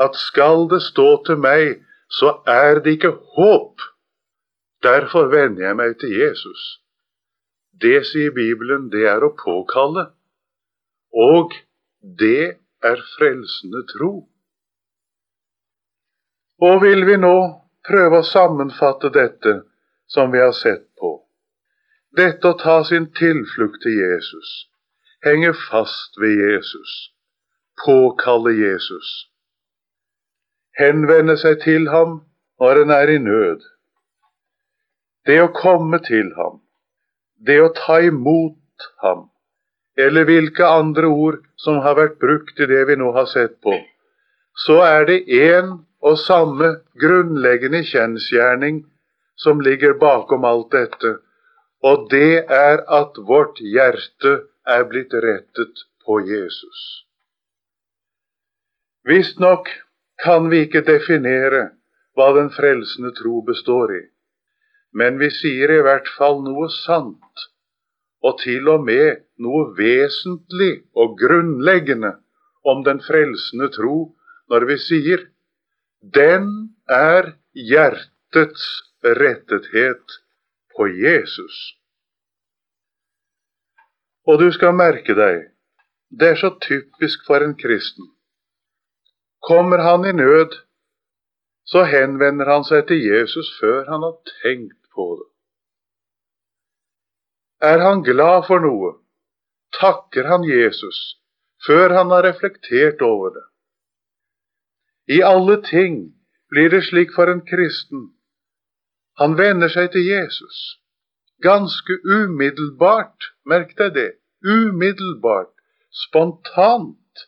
at 0.00 0.16
skal 0.16 0.68
det 0.70 0.80
stå 0.82 1.08
til 1.26 1.40
meg, 1.40 1.80
så 2.08 2.40
er 2.48 2.80
det 2.80 2.96
ikke 2.98 3.12
håp. 3.36 3.82
Derfor 4.82 5.28
vender 5.32 5.66
jeg 5.66 5.76
meg 5.76 5.98
til 6.00 6.14
Jesus. 6.16 6.80
Det, 7.80 8.00
sier 8.06 8.32
Bibelen, 8.36 8.88
det 8.92 9.06
er 9.08 9.24
å 9.24 9.34
påkalle. 9.36 10.08
Og 11.12 11.54
det 12.00 12.56
er 12.84 13.02
frelsende 13.16 13.84
tro. 13.92 14.12
Og 16.60 16.82
vil 16.82 17.06
vi 17.08 17.16
nå 17.20 17.36
prøve 17.88 18.20
å 18.20 18.26
sammenfatte 18.26 19.12
dette 19.12 19.60
som 20.10 20.32
vi 20.32 20.40
har 20.42 20.52
sett 20.56 20.86
på? 21.00 21.14
Dette 22.16 22.52
å 22.52 22.58
ta 22.58 22.80
sin 22.84 23.08
tilflukt 23.16 23.80
til 23.84 23.96
Jesus, 23.96 24.69
henge 25.24 25.52
fast 25.70 26.16
ved 26.20 26.38
Jesus, 26.40 27.12
påkalle 27.84 28.54
Jesus, 28.56 29.08
henvende 30.80 31.36
seg 31.40 31.60
til 31.64 31.88
ham 31.92 32.20
når 32.60 32.82
en 32.84 32.94
er 32.96 33.12
i 33.14 33.18
nød, 33.20 33.60
det 35.28 35.36
å 35.42 35.52
komme 35.56 36.00
til 36.06 36.32
ham, 36.38 36.60
det 37.36 37.58
å 37.60 37.68
ta 37.76 38.00
imot 38.04 38.88
ham, 39.04 39.26
eller 40.00 40.24
hvilke 40.28 40.64
andre 40.64 41.08
ord 41.12 41.40
som 41.60 41.82
har 41.84 41.98
vært 41.98 42.16
brukt 42.22 42.60
i 42.60 42.68
det 42.70 42.86
vi 42.88 42.96
nå 42.96 43.12
har 43.16 43.28
sett 43.28 43.58
på, 43.64 43.76
så 44.64 44.80
er 44.86 45.04
det 45.10 45.22
én 45.28 45.74
og 46.00 46.16
samme 46.20 46.78
grunnleggende 47.00 47.82
kjensgjerning 47.84 48.86
som 49.36 49.60
ligger 49.60 49.98
bakom 50.00 50.44
alt 50.48 50.72
dette, 50.72 51.18
og 51.84 52.08
det 52.12 52.44
er 52.44 52.82
at 52.88 53.20
vårt 53.28 53.60
hjerte 53.60 54.38
er 54.66 54.84
blitt 54.88 55.14
rettet 55.14 55.84
på 56.04 56.20
Jesus. 56.26 56.80
Visstnok 59.08 59.68
kan 60.24 60.50
vi 60.52 60.64
ikke 60.66 60.82
definere 60.84 61.70
hva 62.16 62.30
den 62.36 62.50
frelsende 62.52 63.14
tro 63.16 63.40
består 63.46 63.94
i, 63.96 64.02
men 64.92 65.18
vi 65.22 65.30
sier 65.32 65.72
i 65.72 65.80
hvert 65.86 66.08
fall 66.18 66.42
noe 66.44 66.68
sant, 66.74 67.46
og 68.20 68.40
til 68.42 68.68
og 68.68 68.84
med 68.84 69.22
noe 69.40 69.70
vesentlig 69.78 70.82
og 70.92 71.16
grunnleggende 71.20 72.12
om 72.68 72.84
den 72.84 73.00
frelsende 73.00 73.70
tro 73.72 74.10
når 74.52 74.66
vi 74.68 74.76
sier 74.84 75.24
den 76.16 76.46
er 76.90 77.32
hjertets 77.56 78.66
rettethet 79.04 80.20
på 80.76 80.88
Jesus. 80.92 81.79
Og 84.28 84.40
du 84.40 84.48
skal 84.52 84.76
merke 84.76 85.16
deg, 85.16 85.46
det 86.10 86.32
er 86.32 86.40
så 86.40 86.50
typisk 86.60 87.24
for 87.26 87.44
en 87.44 87.54
kristen. 87.58 88.10
Kommer 89.46 89.78
han 89.78 90.04
i 90.04 90.12
nød, 90.12 90.56
så 91.64 91.84
henvender 91.88 92.50
han 92.50 92.64
seg 92.66 92.86
til 92.88 93.00
Jesus 93.04 93.48
før 93.60 93.86
han 93.88 94.02
har 94.04 94.16
tenkt 94.42 94.90
på 94.94 95.06
det. 95.20 95.28
Er 97.70 97.78
han 97.84 98.02
glad 98.02 98.46
for 98.48 98.60
noe, 98.64 98.92
takker 99.80 100.28
han 100.28 100.44
Jesus 100.48 101.20
før 101.66 101.92
han 101.92 102.10
har 102.10 102.24
reflektert 102.24 103.02
over 103.04 103.34
det. 103.34 103.46
I 105.16 105.20
alle 105.26 105.58
ting 105.62 105.98
blir 106.48 106.70
det 106.72 106.84
slik 106.88 107.12
for 107.14 107.28
en 107.28 107.42
kristen. 107.46 108.06
Han 109.20 109.36
vender 109.38 109.68
seg 109.68 109.90
til 109.92 110.06
Jesus. 110.06 110.80
Ganske 111.42 111.96
umiddelbart, 112.04 113.32
merk 113.48 113.72
deg 113.78 113.94
det, 113.94 114.10
umiddelbart, 114.44 115.54
spontant 116.04 117.24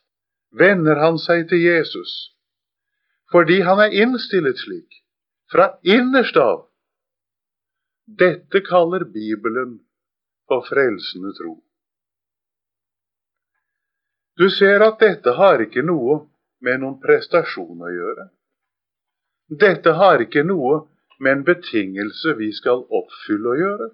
vender 0.53 1.01
han 1.01 1.16
seg 1.18 1.48
til 1.48 1.64
Jesus. 1.64 2.12
Fordi 3.33 3.62
han 3.64 3.81
er 3.81 3.94
innstillet 4.05 4.61
slik, 4.61 5.01
fra 5.53 5.70
innerst 5.83 6.37
av. 6.37 6.66
Dette 8.05 8.61
kaller 8.66 9.07
Bibelen 9.09 9.79
for 10.48 10.66
frelsende 10.68 11.33
tro. 11.38 11.55
Du 14.37 14.48
ser 14.51 14.85
at 14.85 15.01
dette 15.01 15.37
har 15.38 15.61
ikke 15.64 15.85
noe 15.85 16.22
med 16.64 16.81
noen 16.83 16.98
prestasjon 17.01 17.81
å 17.81 17.90
gjøre. 17.92 18.29
Dette 19.64 19.92
har 19.96 20.20
ikke 20.25 20.44
noe 20.44 20.83
med 21.22 21.38
en 21.38 21.44
betingelse 21.48 22.37
vi 22.38 22.51
skal 22.57 22.85
oppfylle 23.01 23.53
å 23.53 23.59
gjøre. 23.61 23.88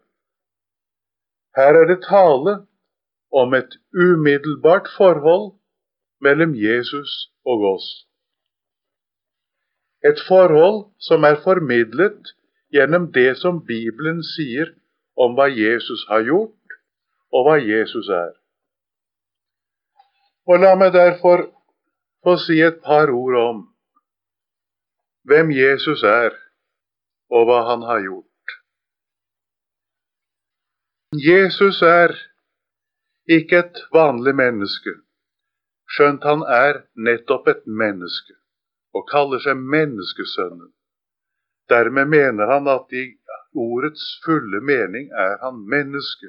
Her 1.58 1.74
er 1.80 1.86
det 1.90 2.02
tale 2.06 2.52
om 3.34 3.54
et 3.54 3.72
umiddelbart 3.94 4.88
forhold 4.96 5.46
mellom 6.20 6.52
Jesus 6.54 7.10
og 7.44 7.64
oss. 7.74 7.88
Et 10.10 10.20
forhold 10.28 10.78
som 11.08 11.24
er 11.24 11.40
formidlet 11.44 12.30
gjennom 12.70 13.08
det 13.12 13.32
som 13.42 13.58
Bibelen 13.66 14.22
sier 14.22 14.70
om 15.18 15.34
hva 15.34 15.48
Jesus 15.50 16.04
har 16.10 16.22
gjort, 16.28 16.76
og 17.34 17.48
hva 17.48 17.56
Jesus 17.58 18.08
er. 18.08 18.30
Og 20.46 20.62
La 20.62 20.76
meg 20.78 20.94
derfor 20.94 21.48
få 22.24 22.36
si 22.46 22.60
et 22.62 22.78
par 22.84 23.10
ord 23.10 23.40
om 23.42 23.58
hvem 25.28 25.50
Jesus 25.52 26.06
er, 26.06 26.30
og 27.34 27.50
hva 27.50 27.64
han 27.72 27.82
har 27.90 28.00
gjort. 28.06 28.27
Jesus 31.12 31.82
er 31.82 32.12
ikke 33.24 33.58
et 33.58 33.78
vanlig 33.92 34.34
menneske, 34.36 34.92
skjønt 35.88 36.26
han 36.28 36.44
er 36.44 36.82
nettopp 37.00 37.48
et 37.48 37.64
menneske 37.64 38.36
og 38.92 39.06
kaller 39.08 39.40
seg 39.40 39.56
menneskesønnen. 39.56 40.68
Dermed 41.72 42.12
mener 42.12 42.52
han 42.52 42.68
at 42.68 42.92
i 42.92 43.06
ordets 43.56 44.04
fulle 44.24 44.60
mening 44.60 45.08
er 45.24 45.40
han 45.40 45.64
menneske. 45.64 46.28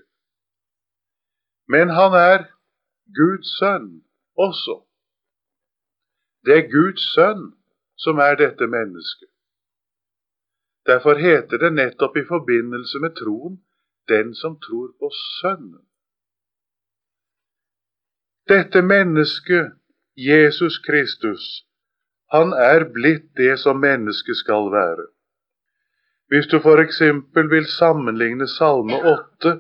Men 1.68 1.92
han 1.92 2.16
er 2.16 2.48
Guds 3.20 3.52
sønn 3.60 3.92
også. 4.40 4.80
Det 6.48 6.56
er 6.56 6.72
Guds 6.72 7.04
sønn 7.14 7.50
som 8.00 8.24
er 8.24 8.40
dette 8.40 8.68
mennesket. 8.68 9.28
Derfor 10.88 11.20
heter 11.20 11.58
det 11.68 11.74
nettopp 11.74 12.16
i 12.16 12.30
forbindelse 12.32 13.00
med 13.04 13.20
troen 13.20 13.66
'den 14.10 14.34
som 14.36 14.60
tror 14.60 14.90
på 15.00 15.10
Sønnen'. 15.14 15.86
Dette 18.50 18.82
mennesket, 18.82 19.72
Jesus 20.18 20.80
Kristus, 20.88 21.66
han 22.32 22.54
er 22.54 22.86
blitt 22.94 23.28
det 23.38 23.60
som 23.60 23.80
mennesket 23.80 24.38
skal 24.38 24.72
være. 24.74 25.06
Hvis 26.30 26.48
du 26.48 26.58
f.eks. 26.58 27.02
vil 27.54 27.66
sammenligne 27.66 28.48
Salme 28.48 28.98
8, 29.14 29.54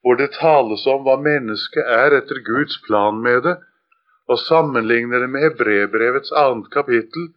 hvor 0.00 0.14
det 0.20 0.30
tales 0.40 0.86
om 0.86 1.04
hva 1.04 1.16
mennesket 1.20 1.84
er 1.84 2.16
etter 2.18 2.40
Guds 2.44 2.78
plan 2.86 3.20
med 3.26 3.42
det, 3.42 3.56
og 4.28 4.38
sammenligner 4.38 5.20
det 5.20 5.30
med 5.30 5.44
Hebrebrevets 5.44 6.32
annet 6.32 6.70
kapittel, 6.72 7.28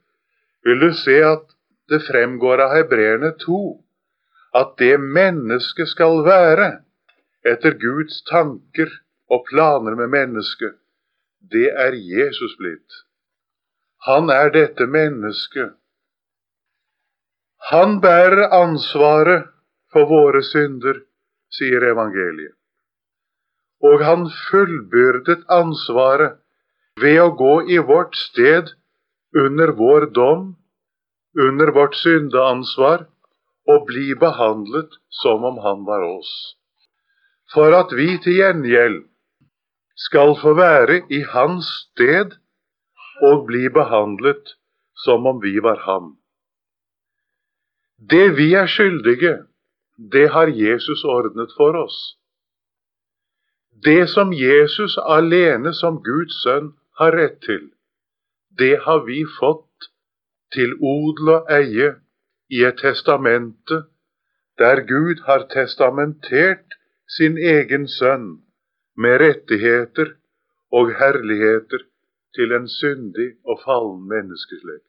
vil 0.64 0.80
du 0.80 0.94
se 0.96 1.18
at 1.24 1.44
det 1.92 2.04
fremgår 2.08 2.64
av 2.64 2.76
Hebreerne 2.76 3.34
2 3.44 3.60
at 4.60 4.76
det 4.82 4.96
mennesket 5.00 5.89
skal 5.93 6.24
være 6.26 6.70
etter 7.48 7.76
Guds 7.82 8.22
tanker 8.30 8.89
og 9.32 9.46
planer 9.50 9.98
med 10.00 10.12
mennesket, 10.13 10.78
det 11.52 11.67
er 11.86 11.93
Jesus 11.96 12.56
blitt. 12.60 13.04
Han 14.08 14.32
er 14.34 14.50
dette 14.54 14.88
mennesket. 14.88 15.76
Han 17.72 18.00
bærer 18.02 18.54
ansvaret 18.56 19.50
for 19.91 20.08
våre 20.10 20.43
synder, 20.46 21.02
sier 21.52 21.84
evangeliet. 21.91 22.56
Og 23.84 24.02
han 24.04 24.26
fullbyrdet 24.50 25.43
ansvaret 25.54 26.39
ved 27.02 27.20
å 27.22 27.34
gå 27.39 27.56
i 27.76 27.78
vårt 27.91 28.15
sted 28.17 28.72
under 29.38 29.74
vår 29.78 30.10
dom, 30.15 30.48
under 31.38 31.72
vårt 31.76 31.98
syndeansvar, 32.00 33.06
og 33.68 33.86
bli 33.90 34.14
behandlet 34.20 34.96
som 35.22 35.44
om 35.44 35.60
han 35.64 35.84
var 35.88 36.04
oss. 36.08 36.32
For 37.54 37.74
at 37.76 37.94
vi 37.96 38.18
til 38.24 38.40
gjengjeld 38.40 39.02
skal 40.08 40.36
få 40.42 40.54
være 40.58 41.02
i 41.10 41.24
hans 41.34 41.68
sted 41.82 42.38
og 43.28 43.46
bli 43.50 43.68
behandlet 43.74 44.56
som 45.04 45.26
om 45.26 45.42
vi 45.44 45.58
var 45.64 45.82
ham. 45.86 46.16
Det 47.98 48.38
vi 48.38 48.54
er 48.54 48.70
skyldige, 48.70 49.38
det 49.98 50.30
har 50.30 50.48
Jesus 50.48 51.04
ordnet 51.04 51.54
for 51.58 51.78
oss. 51.78 51.98
Det 53.86 54.10
som 54.10 54.34
Jesus 54.34 54.98
alene 54.98 55.74
som 55.74 56.02
Guds 56.04 56.42
sønn 56.44 56.74
har 57.00 57.14
rett 57.18 57.42
til, 57.46 57.72
det 58.58 58.78
har 58.86 59.04
vi 59.06 59.24
fått 59.40 59.90
til 60.54 60.74
odel 60.82 61.34
og 61.36 61.52
eie 61.54 61.96
i 62.50 62.64
et 62.64 62.78
testamente 62.82 63.84
der 64.58 64.82
Gud 64.90 65.24
har 65.28 65.48
testamentert 65.54 66.78
sin 67.18 67.38
egen 67.38 67.88
sønn 67.88 68.42
med 68.98 69.20
rettigheter 69.22 70.16
og 70.74 70.94
herligheter 71.00 71.86
til 72.36 72.54
en 72.58 72.68
syndig 72.68 73.30
og 73.46 73.62
fallen 73.66 74.08
menneskeslekt. 74.10 74.84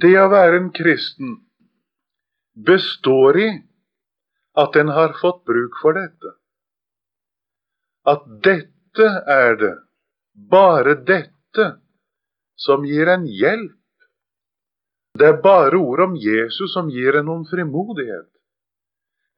Det 0.00 0.14
å 0.18 0.28
være 0.30 0.60
en 0.62 0.70
kristen 0.74 1.36
består 2.66 3.38
i 3.38 3.48
at 4.58 4.76
en 4.80 4.90
har 4.94 5.16
fått 5.20 5.44
bruk 5.46 5.78
for 5.82 5.98
dette. 5.98 6.34
At 8.08 8.24
dette 8.46 9.08
er 9.34 9.58
det 9.60 9.74
bare 10.50 10.96
dette 11.06 11.66
som 12.58 12.86
gir 12.86 13.10
en 13.12 13.26
hjelp. 13.26 13.77
Det 15.18 15.26
er 15.26 15.40
bare 15.42 15.76
ord 15.76 16.00
om 16.04 16.16
Jesus 16.16 16.72
som 16.72 16.90
gir 16.94 17.16
en 17.18 17.26
noen 17.26 17.46
frimodighet. 17.50 18.28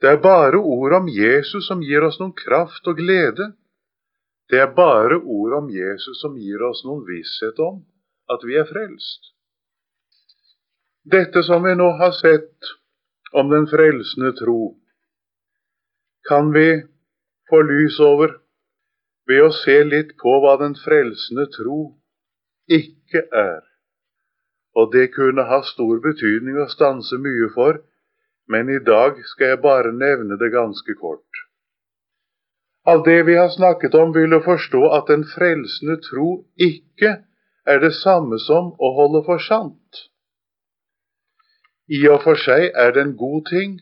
Det 0.01 0.09
er 0.09 0.21
bare 0.21 0.59
ord 0.59 0.93
om 0.99 1.09
Jesus 1.09 1.69
som 1.69 1.81
gir 1.85 2.05
oss 2.05 2.19
noen 2.21 2.35
kraft 2.37 2.89
og 2.89 2.99
glede. 3.01 3.51
Det 4.51 4.61
er 4.61 4.73
bare 4.77 5.21
ord 5.21 5.57
om 5.61 5.71
Jesus 5.73 6.21
som 6.21 6.37
gir 6.37 6.63
oss 6.69 6.83
noen 6.85 7.05
visshet 7.09 7.61
om 7.65 7.83
at 8.33 8.45
vi 8.47 8.59
er 8.61 8.69
frelst. 8.69 9.33
Dette 11.05 11.43
som 11.47 11.65
vi 11.65 11.73
nå 11.77 11.89
har 12.01 12.13
sett 12.19 12.73
om 13.33 13.49
den 13.53 13.67
frelsende 13.71 14.35
tro, 14.37 14.77
kan 16.29 16.53
vi 16.53 16.83
få 17.49 17.63
lys 17.65 17.97
over 18.05 18.37
ved 19.31 19.47
å 19.47 19.55
se 19.63 19.79
litt 19.87 20.17
på 20.21 20.37
hva 20.43 20.59
den 20.61 20.77
frelsende 20.77 21.47
tro 21.57 21.81
ikke 22.69 23.25
er. 23.33 23.70
Og 24.79 24.93
det 24.93 25.11
kunne 25.15 25.47
ha 25.51 25.63
stor 25.67 26.01
betydning 26.03 26.59
å 26.63 26.69
stanse 26.71 27.19
mye 27.19 27.49
for, 27.55 27.81
men 28.51 28.71
i 28.71 28.79
dag 28.83 29.19
skal 29.33 29.55
jeg 29.55 29.63
bare 29.63 29.93
nevne 29.95 30.39
det 30.39 30.53
ganske 30.55 30.95
kort. 31.01 31.47
Av 32.87 33.03
det 33.05 33.23
vi 33.29 33.37
har 33.37 33.51
snakket 33.53 33.95
om, 33.95 34.15
vil 34.15 34.31
du 34.31 34.41
forstå 34.45 34.83
at 34.97 35.11
den 35.11 35.27
frelsende 35.35 35.99
tro 36.07 36.31
ikke 36.57 37.19
er 37.67 37.83
det 37.83 37.93
samme 37.99 38.39
som 38.43 38.73
å 38.79 38.93
holde 38.97 39.23
for 39.27 39.43
sant. 39.45 40.07
I 41.91 42.01
og 42.09 42.23
for 42.25 42.39
seg 42.39 42.71
er 42.79 42.95
det 42.95 43.03
en 43.05 43.17
god 43.19 43.47
ting, 43.51 43.79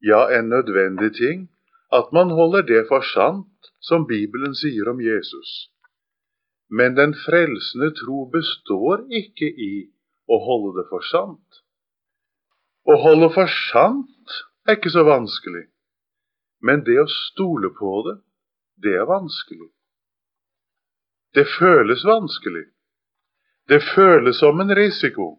ja, 0.00 0.26
en 0.32 0.48
nødvendig 0.48 1.12
ting, 1.20 1.46
at 1.92 2.12
man 2.12 2.32
holder 2.34 2.64
det 2.66 2.86
for 2.88 3.04
sant 3.04 3.70
som 3.80 4.06
Bibelen 4.08 4.54
sier 4.58 4.88
om 4.90 5.00
Jesus. 5.00 5.70
Men 6.68 6.96
den 6.96 7.14
frelsende 7.14 7.92
tro 7.94 8.24
består 8.32 9.04
ikke 9.20 9.46
i 9.46 9.72
å 10.26 10.38
holde 10.42 10.74
det 10.80 10.86
for 10.90 11.04
sant. 11.06 11.62
Å 12.86 12.96
holde 13.02 13.30
for 13.34 13.50
sant 13.70 14.36
er 14.66 14.78
ikke 14.78 14.92
så 14.94 15.02
vanskelig, 15.06 15.66
men 16.66 16.84
det 16.86 16.98
å 17.02 17.08
stole 17.10 17.70
på 17.74 17.92
det, 18.06 18.16
det 18.82 18.94
er 19.00 19.08
vanskelig. 19.08 19.70
Det 21.34 21.44
føles 21.58 22.04
vanskelig. 22.06 22.64
Det 23.68 23.80
føles 23.94 24.38
som 24.38 24.60
en 24.60 24.72
risiko. 24.78 25.36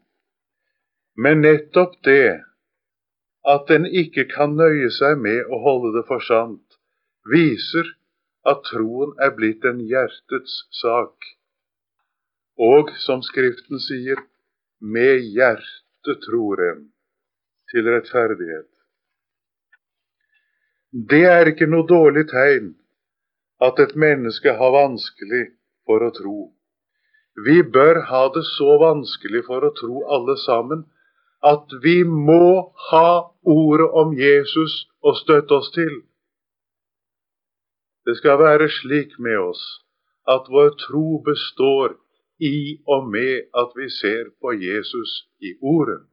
Men 1.18 1.42
nettopp 1.42 1.96
det 2.06 2.44
at 3.48 3.72
en 3.72 3.88
ikke 3.88 4.28
kan 4.30 4.58
nøye 4.60 4.90
seg 4.94 5.18
med 5.24 5.48
å 5.48 5.62
holde 5.64 5.94
det 5.96 6.04
for 6.10 6.22
sant, 6.22 6.78
viser 7.32 7.88
at 8.48 8.66
troen 8.68 9.16
er 9.24 9.34
blitt 9.38 9.66
en 9.66 9.80
hjertets 9.84 10.60
sak. 10.82 11.16
Og 12.58 12.92
som 13.02 13.24
Skriften 13.26 13.80
sier, 13.82 14.20
med 14.82 15.24
hjertet 15.36 16.22
tror 16.26 16.62
en 16.72 16.84
til 17.72 17.88
rettferdighet. 17.88 18.70
Det 21.12 21.24
er 21.30 21.50
ikke 21.52 21.68
noe 21.70 21.88
dårlig 21.88 22.28
tegn 22.32 22.70
at 23.62 23.80
et 23.84 23.96
menneske 24.00 24.54
har 24.60 24.76
vanskelig 24.76 25.44
for 25.86 26.06
å 26.06 26.14
tro. 26.16 26.38
Vi 27.46 27.62
bør 27.62 28.02
ha 28.10 28.24
det 28.34 28.46
så 28.54 28.78
vanskelig 28.82 29.44
for 29.50 29.66
å 29.66 29.74
tro 29.78 30.04
alle 30.16 30.38
sammen 30.46 30.86
at 31.46 31.74
vi 31.84 32.02
må 32.04 32.74
ha 32.90 33.10
ordet 33.44 33.90
om 34.02 34.14
Jesus 34.18 34.88
å 35.06 35.14
støtte 35.20 35.60
oss 35.60 35.70
til. 35.76 36.02
Det 38.08 38.16
skal 38.22 38.40
være 38.40 38.70
slik 38.72 39.18
med 39.20 39.38
oss 39.38 39.64
at 40.28 40.50
vår 40.50 40.74
tro 40.88 41.20
består 41.26 41.98
i 42.40 42.82
og 42.88 43.10
med 43.10 43.50
at 43.62 43.74
vi 43.76 43.90
ser 43.90 44.30
på 44.42 44.54
Jesus 44.54 45.14
i 45.42 45.54
Ordet. 45.62 46.04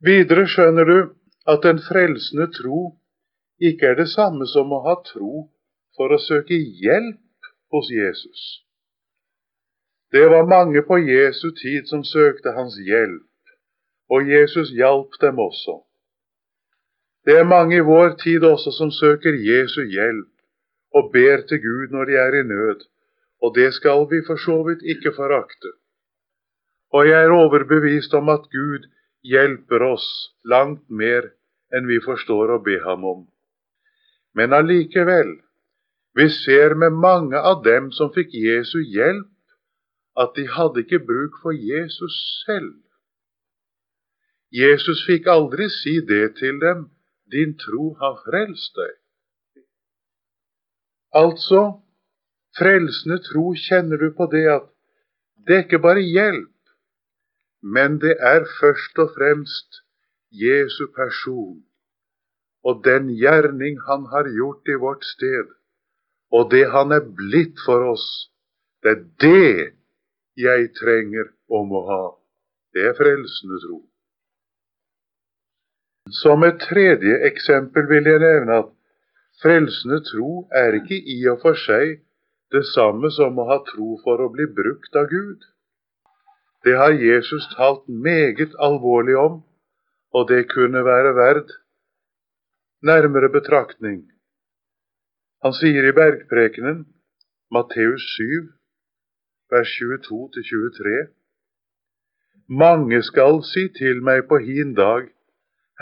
Videre 0.00 0.46
skjønner 0.48 0.84
du 0.84 0.98
at 1.48 1.62
den 1.64 1.80
frelsende 1.88 2.46
tro 2.52 2.96
ikke 3.60 3.92
er 3.92 3.96
det 4.00 4.08
samme 4.12 4.46
som 4.46 4.72
å 4.72 4.82
ha 4.84 4.96
tro 5.08 5.48
for 5.96 6.12
å 6.12 6.20
søke 6.20 6.56
hjelp 6.56 7.50
hos 7.72 7.88
Jesus. 7.90 8.42
Det 10.12 10.26
var 10.30 10.48
mange 10.48 10.82
på 10.86 10.98
Jesu 11.02 11.50
tid 11.56 11.88
som 11.90 12.04
søkte 12.04 12.52
hans 12.56 12.76
hjelp, 12.78 13.26
og 14.12 14.28
Jesus 14.28 14.70
hjalp 14.70 15.16
dem 15.20 15.40
også. 15.42 15.80
Det 17.26 17.40
er 17.40 17.48
mange 17.48 17.80
i 17.80 17.84
vår 17.84 18.14
tid 18.22 18.44
også 18.46 18.70
som 18.70 18.92
søker 18.94 19.34
Jesu 19.34 19.82
hjelp 19.82 20.30
og 20.94 21.10
ber 21.12 21.42
til 21.48 21.58
Gud 21.64 21.90
når 21.92 22.04
de 22.04 22.20
er 22.22 22.36
i 22.40 22.44
nød, 22.46 22.84
og 23.42 23.54
det 23.54 23.72
skal 23.74 24.06
vi 24.10 24.22
for 24.26 24.40
så 24.40 24.62
vidt 24.68 24.82
ikke 24.82 25.12
forakte. 25.16 25.72
Og 26.94 27.08
jeg 27.08 27.24
er 27.24 27.34
overbevist 27.34 28.14
om 28.14 28.28
at 28.32 28.46
Gud 28.52 28.86
hjelper 29.26 29.82
oss 29.92 30.06
langt 30.44 30.84
mer 30.90 31.32
enn 31.74 31.88
vi 31.90 31.98
forstår 32.04 32.54
å 32.54 32.62
be 32.62 32.78
ham 32.84 33.04
om. 33.04 33.24
Men 34.36 34.52
allikevel, 34.52 35.34
vi 36.16 36.28
ser 36.32 36.76
med 36.78 36.96
mange 36.96 37.40
av 37.40 37.62
dem 37.64 37.90
som 37.92 38.12
fikk 38.14 38.32
Jesu 38.32 38.78
hjelp, 38.80 39.28
at 40.16 40.32
de 40.36 40.46
hadde 40.48 40.80
ikke 40.84 41.02
bruk 41.04 41.34
for 41.42 41.52
Jesus 41.52 42.16
selv. 42.46 42.78
Jesus 44.52 45.02
fikk 45.04 45.26
aldri 45.28 45.66
si 45.68 45.98
det 46.08 46.36
til 46.38 46.60
dem 46.62 46.86
din 47.32 47.56
tro 47.60 47.90
har 48.00 48.14
frelst 48.24 48.76
deg. 48.78 48.94
Altså, 51.16 51.82
frelsende 52.58 53.20
tro 53.28 53.52
kjenner 53.66 54.00
du 54.00 54.10
på 54.16 54.28
det 54.32 54.46
at 54.56 54.68
det 55.46 55.56
er 55.56 55.64
ikke 55.66 55.84
bare 55.84 56.02
hjelp, 56.02 56.52
men 57.62 58.00
det 58.02 58.16
er 58.18 58.48
først 58.58 58.98
og 58.98 59.12
fremst 59.14 59.82
Jesu 60.34 60.86
person 60.96 61.66
og 62.66 62.82
den 62.84 63.10
gjerning 63.14 63.78
han 63.88 64.06
har 64.12 64.26
gjort 64.38 64.68
i 64.68 64.78
vårt 64.82 65.04
sted, 65.06 65.50
og 66.34 66.50
det 66.50 66.64
han 66.74 66.92
er 66.96 67.04
blitt 67.20 67.60
for 67.66 67.92
oss. 67.92 68.06
Det 68.82 68.90
er 68.96 69.04
det 69.22 69.74
jeg 70.46 70.72
trenger 70.80 71.30
om 71.58 71.70
å 71.78 71.82
ha. 71.90 72.04
Det 72.74 72.88
er 72.90 72.96
frelsende 72.98 73.60
tro. 73.62 73.78
Som 76.22 76.42
et 76.46 76.58
tredje 76.62 77.20
eksempel 77.30 77.86
vil 77.90 78.10
jeg 78.10 78.22
nevne 78.22 78.58
at 78.64 78.72
frelsende 79.42 80.00
tro 80.10 80.46
er 80.64 80.80
ikke 80.80 80.98
i 80.98 81.20
og 81.30 81.40
for 81.44 81.58
seg 81.66 82.00
det 82.54 82.62
samme 82.72 83.10
som 83.10 83.38
å 83.38 83.46
ha 83.50 83.58
tro 83.66 83.96
for 84.04 84.22
å 84.22 84.30
bli 84.32 84.46
brukt 84.58 84.96
av 84.96 85.08
Gud. 85.10 85.44
Det 86.64 86.74
har 86.78 86.94
Jesus 86.98 87.46
talt 87.54 87.86
meget 87.88 88.54
alvorlig 88.62 89.16
om, 89.18 89.40
og 90.14 90.28
det 90.30 90.46
kunne 90.50 90.82
være 90.86 91.14
verd 91.18 91.50
nærmere 92.86 93.28
betraktning. 93.32 94.04
Han 95.42 95.54
sier 95.54 95.86
i 95.86 95.94
bergprekenen, 95.94 96.84
Matteus 97.52 98.04
7, 98.16 98.48
vers 99.52 99.72
22-23, 99.78 100.96
Mange 102.46 103.00
skal 103.02 103.40
si 103.46 103.66
til 103.74 104.02
meg 104.06 104.26
på 104.30 104.38
hin 104.42 104.74
dag, 104.78 105.08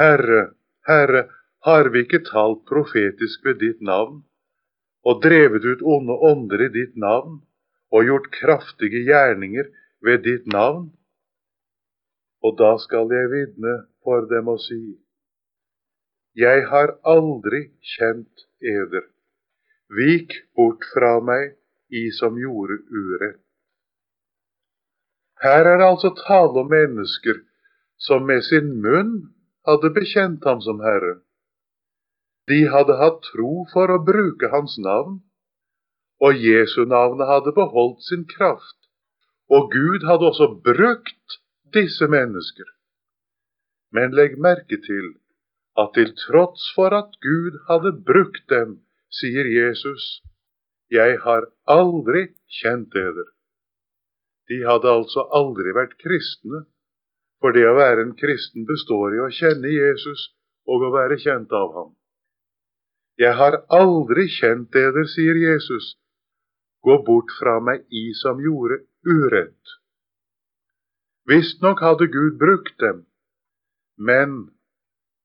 Herre, 0.00 0.54
Herre, 0.88 1.26
har 1.64 1.88
vi 1.92 2.04
ikke 2.04 2.24
talt 2.24 2.64
profetisk 2.68 3.44
ved 3.44 3.60
ditt 3.60 3.82
navn, 3.84 4.22
og 5.04 5.22
drevet 5.22 5.64
ut 5.64 5.82
onde 5.94 6.16
ånder 6.30 6.66
i 6.66 6.72
ditt 6.72 6.96
navn, 6.96 7.40
og 7.92 8.08
gjort 8.08 8.30
kraftige 8.34 9.04
gjerninger 9.06 9.68
ved 10.04 10.24
ditt 10.26 10.46
navn? 10.50 10.90
Og 12.44 12.56
da 12.58 12.74
skal 12.82 13.12
jeg 13.12 13.30
vitne 13.32 13.74
for 14.04 14.26
dem 14.30 14.48
og 14.52 14.60
si, 14.64 14.82
jeg 16.34 16.66
har 16.66 16.96
aldri 17.06 17.68
kjent 17.94 18.48
eder. 18.58 19.04
Vik 19.94 20.34
bort 20.56 20.82
fra 20.94 21.20
meg, 21.22 21.54
I 21.94 22.08
som 22.16 22.34
gjorde 22.40 22.80
urett. 22.90 23.38
Her 25.44 25.68
er 25.68 25.76
det 25.78 25.86
altså 25.86 26.10
tale 26.16 26.64
om 26.64 26.70
mennesker 26.72 27.36
som 28.00 28.24
med 28.26 28.42
sin 28.42 28.72
munn 28.82 29.12
hadde 29.68 29.92
bekjent 29.94 30.44
ham 30.48 30.62
som 30.64 30.80
Herre. 30.82 31.20
De 32.50 32.60
hadde 32.68 32.98
hatt 33.00 33.22
tro 33.30 33.64
for 33.72 33.92
å 33.92 34.02
bruke 34.04 34.50
hans 34.52 34.76
navn, 34.76 35.22
og 36.20 36.40
Jesu 36.40 36.84
navnet 36.88 37.28
hadde 37.28 37.54
beholdt 37.56 38.04
sin 38.04 38.24
kraft, 38.28 38.78
og 39.48 39.72
Gud 39.72 40.04
hadde 40.08 40.28
også 40.30 40.50
brukt 40.64 41.38
disse 41.76 42.08
mennesker. 42.08 42.68
Men 43.96 44.16
legg 44.18 44.36
merke 44.40 44.80
til 44.84 45.14
at 45.80 45.94
til 45.96 46.12
tross 46.26 46.68
for 46.76 46.94
at 46.94 47.16
Gud 47.24 47.58
hadde 47.68 47.94
brukt 48.10 48.44
dem, 48.52 48.78
sier 49.10 49.48
Jesus, 49.48 50.22
jeg 50.90 51.18
har 51.24 51.48
aldri 51.70 52.28
kjent 52.60 52.94
eder. 52.94 53.28
De 54.50 54.60
hadde 54.68 54.90
altså 54.90 55.24
aldri 55.32 55.72
vært 55.74 55.96
kristne, 56.02 56.64
for 57.40 57.56
det 57.56 57.64
å 57.68 57.76
være 57.76 58.04
en 58.04 58.16
kristen 58.18 58.66
består 58.68 59.16
i 59.16 59.22
å 59.24 59.32
kjenne 59.32 59.72
Jesus 59.72 60.28
og 60.68 60.84
å 60.84 60.92
være 60.94 61.18
kjent 61.20 61.52
av 61.52 61.72
ham. 61.76 61.92
Jeg 63.20 63.36
har 63.38 63.60
aldri 63.70 64.26
kjent 64.26 64.72
dere, 64.74 65.04
sier 65.06 65.38
Jesus, 65.38 65.92
gå 66.82 66.96
bort 67.06 67.30
fra 67.38 67.60
meg, 67.62 67.84
I 67.90 68.10
som 68.18 68.40
gjorde 68.42 68.80
urett. 69.06 69.74
Visstnok 71.30 71.80
hadde 71.80 72.10
Gud 72.12 72.40
brukt 72.40 72.74
dem, 72.82 73.04
men 73.96 74.34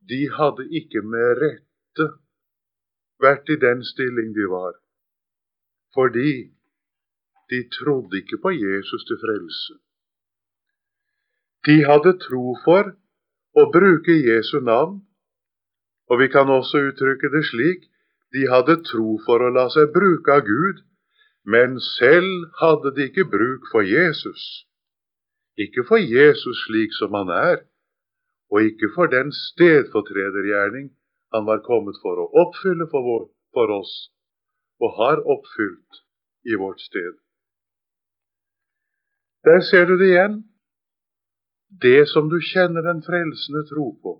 de 0.09 0.21
hadde 0.37 0.67
ikke 0.79 1.01
med 1.03 1.41
rette 1.41 2.07
vært 3.19 3.49
i 3.49 3.57
den 3.59 3.83
stilling 3.83 4.31
de 4.37 4.45
var, 4.53 4.77
fordi 5.97 6.53
de 7.49 7.59
trodde 7.73 8.21
ikke 8.21 8.39
på 8.45 8.53
Jesus 8.53 9.05
til 9.09 9.19
frelse. 9.25 9.75
De 11.67 11.81
hadde 11.89 12.15
tro 12.21 12.53
for 12.63 12.93
å 13.57 13.65
bruke 13.73 14.15
Jesu 14.15 14.59
navn, 14.63 15.01
og 16.09 16.19
vi 16.21 16.27
kan 16.33 16.49
også 16.49 16.81
uttrykke 16.89 17.29
det 17.35 17.45
slik 17.51 17.85
de 18.33 18.45
hadde 18.53 18.81
tro 18.89 19.17
for 19.25 19.41
å 19.41 19.53
la 19.53 19.65
seg 19.73 19.93
bruke 19.93 20.33
av 20.33 20.45
Gud, 20.45 20.81
men 21.49 21.79
selv 21.97 22.49
hadde 22.61 22.93
de 22.97 23.07
ikke 23.09 23.25
bruk 23.29 23.69
for 23.71 23.85
Jesus. 23.85 24.43
Ikke 25.57 25.83
for 25.87 26.01
Jesus 26.01 26.65
slik 26.67 26.93
som 26.97 27.15
han 27.17 27.31
er, 27.33 27.57
og 28.53 28.65
ikke 28.65 28.91
for 28.95 29.09
den 29.11 29.33
stedfortredergjerning 29.33 30.91
han 31.33 31.45
var 31.49 31.65
kommet 31.65 31.97
for 32.03 32.21
å 32.21 32.29
oppfylle 32.43 32.89
for, 32.91 33.05
vår, 33.05 33.25
for 33.53 33.73
oss, 33.79 33.93
og 34.81 34.95
har 35.01 35.25
oppfylt 35.25 36.01
i 36.49 36.57
vårt 36.57 36.81
sted. 36.81 37.17
Der 39.45 39.61
ser 39.65 39.85
du 39.85 39.97
det 39.97 40.09
igjen. 40.13 40.39
Det 41.81 42.07
som 42.09 42.29
du 42.29 42.39
kjenner 42.41 42.81
den 42.81 43.03
frelsende 43.05 43.61
tro 43.69 43.91
på, 44.01 44.15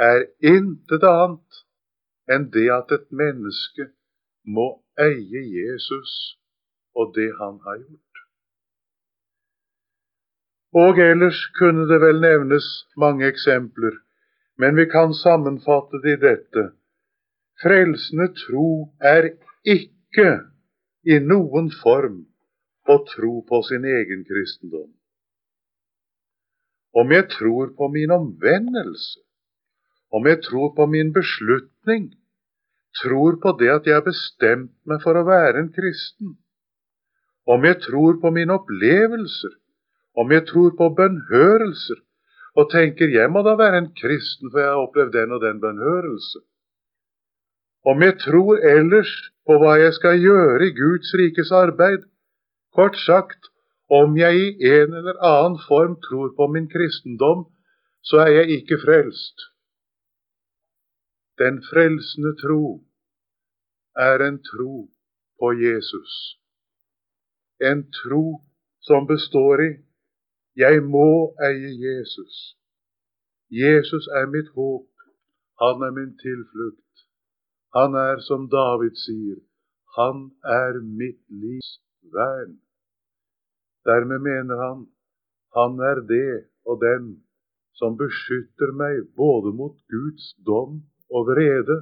er 0.00 0.24
intet 0.40 1.04
annet 1.04 1.64
enn 2.32 2.48
det 2.54 2.68
at 2.72 2.92
et 2.96 3.08
menneske 3.12 3.88
må 4.44 4.68
eie 5.00 5.42
Jesus 5.56 6.12
og 6.94 7.12
det 7.16 7.30
han 7.38 7.58
har 7.66 7.78
gjort. 7.80 8.22
Og 10.72 10.98
ellers 11.04 11.40
kunne 11.58 11.84
det 11.88 12.00
vel 12.00 12.20
nevnes 12.20 12.68
mange 12.96 13.26
eksempler, 13.28 13.98
men 14.56 14.76
vi 14.76 14.86
kan 14.88 15.12
sammenfatte 15.14 16.00
det 16.04 16.16
i 16.16 16.22
dette. 16.22 16.64
Frelsende 17.62 18.30
tro 18.46 18.94
er 19.00 19.34
ikke 19.68 20.30
i 21.04 21.18
noen 21.20 21.68
form 21.82 22.22
å 22.88 22.96
tro 23.12 23.34
på 23.48 23.60
sin 23.68 23.84
egen 23.84 24.24
kristendom. 24.28 24.90
Om 26.92 27.12
jeg 27.12 27.28
tror 27.32 27.72
på 27.76 27.88
min 27.92 28.10
omvendelse, 28.10 29.20
om 30.12 30.26
jeg 30.28 30.42
tror 30.44 30.74
på 30.76 30.86
min 30.86 31.12
beslutning, 31.12 32.12
tror 33.02 33.38
på 33.42 33.56
det 33.60 33.70
at 33.72 33.86
jeg 33.88 33.96
har 33.96 34.06
bestemt 34.06 34.74
meg 34.84 35.02
for 35.04 35.16
å 35.16 35.24
være 35.26 35.62
en 35.62 35.72
kristen, 35.72 36.36
om 37.48 37.64
jeg 37.64 37.80
tror 37.82 38.20
på 38.22 38.30
mine 38.30 38.54
opplevelser, 38.60 39.54
om 40.14 40.32
jeg 40.32 40.44
tror 40.50 40.74
på 40.78 40.90
bønnhørelser 40.98 42.02
og 42.60 42.68
tenker 42.70 43.08
jeg 43.08 43.30
må 43.32 43.42
da 43.46 43.54
være 43.56 43.78
en 43.80 43.92
kristen, 43.96 44.50
for 44.50 44.60
jeg 44.60 44.68
har 44.68 44.80
opplevd 44.84 45.14
den 45.16 45.32
og 45.32 45.40
den 45.40 45.60
bønnhørelse. 45.60 46.42
Om 47.88 48.02
jeg 48.04 48.18
tror 48.20 48.60
ellers 48.72 49.12
på 49.46 49.56
hva 49.58 49.78
jeg 49.80 49.94
skal 49.96 50.20
gjøre 50.20 50.68
i 50.68 50.74
Guds 50.76 51.14
rikes 51.18 51.52
arbeid, 51.56 52.04
kort 52.76 52.98
sagt, 53.00 53.48
om 53.90 54.16
jeg 54.16 54.36
i 54.36 54.68
en 54.68 54.94
eller 55.00 55.16
annen 55.24 55.58
form 55.66 55.96
tror 56.04 56.30
på 56.36 56.46
min 56.52 56.68
kristendom, 56.68 57.48
så 58.04 58.22
er 58.26 58.30
jeg 58.36 58.60
ikke 58.60 58.80
frelst. 58.84 59.48
Den 61.42 61.56
frelsende 61.70 62.32
tro 62.42 62.64
er 64.08 64.18
en 64.28 64.38
tro 64.50 64.74
på 65.40 65.48
Jesus. 65.66 66.12
En 67.70 67.80
tro 67.98 68.26
som 68.88 69.06
består 69.12 69.62
i 69.68 69.70
jeg 70.64 70.82
må 70.94 71.08
eie 71.48 71.70
Jesus. 71.86 72.34
Jesus 73.62 74.06
er 74.18 74.26
mitt 74.34 74.52
håp. 74.58 74.88
Han 75.62 75.82
er 75.86 75.92
min 75.98 76.12
tilflukt. 76.26 76.94
Han 77.76 77.94
er, 77.94 78.20
som 78.28 78.46
David 78.58 78.94
sier, 79.06 79.40
han 79.98 80.22
er 80.60 80.78
mitt 81.00 81.22
livs 81.42 81.70
vern. 82.14 82.54
Dermed 83.88 84.20
mener 84.30 84.56
han, 84.66 84.86
han 85.56 85.80
er 85.90 86.04
det 86.14 86.44
og 86.68 86.80
den 86.86 87.12
som 87.80 87.96
beskytter 87.96 88.76
meg 88.82 89.06
både 89.16 89.56
mot 89.56 89.78
Guds 89.94 90.34
dom 90.46 90.82
og 91.12 91.26
vrede, 91.30 91.76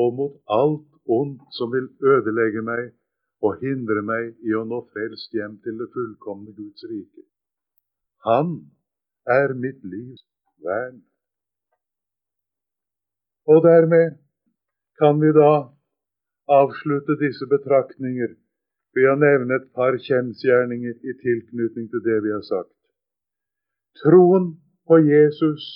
og 0.00 0.14
mot 0.18 0.34
alt 0.60 0.88
ondt 1.18 1.42
som 1.56 1.72
vil 1.72 1.88
ødelegge 2.12 2.62
meg 2.62 2.90
og 3.44 3.60
hindre 3.62 4.02
meg 4.02 4.32
i 4.48 4.54
å 4.58 4.64
nå 4.68 4.80
frelst 4.92 5.34
hjem 5.36 5.58
til 5.64 5.78
det 5.80 5.88
fullkomne 5.94 6.54
Guds 6.56 6.84
rike. 6.90 7.24
Han 8.26 8.56
er 9.38 9.54
mitt 9.54 9.84
livs 9.84 10.24
vern. 10.64 11.00
Og 13.48 13.62
dermed 13.64 14.18
kan 15.00 15.20
vi 15.22 15.30
da 15.32 15.52
avslutte 16.60 17.16
disse 17.22 17.46
betraktninger 17.48 18.34
ved 18.96 19.10
å 19.12 19.18
nevne 19.20 19.60
et 19.60 19.68
par 19.76 19.96
kjensgjerninger 20.02 20.96
i 21.10 21.14
tilknytning 21.22 21.86
til 21.92 22.02
det 22.04 22.18
vi 22.24 22.34
har 22.34 22.44
sagt. 22.48 22.74
Troen 24.02 24.50
på 24.88 24.98
Jesus 25.04 25.68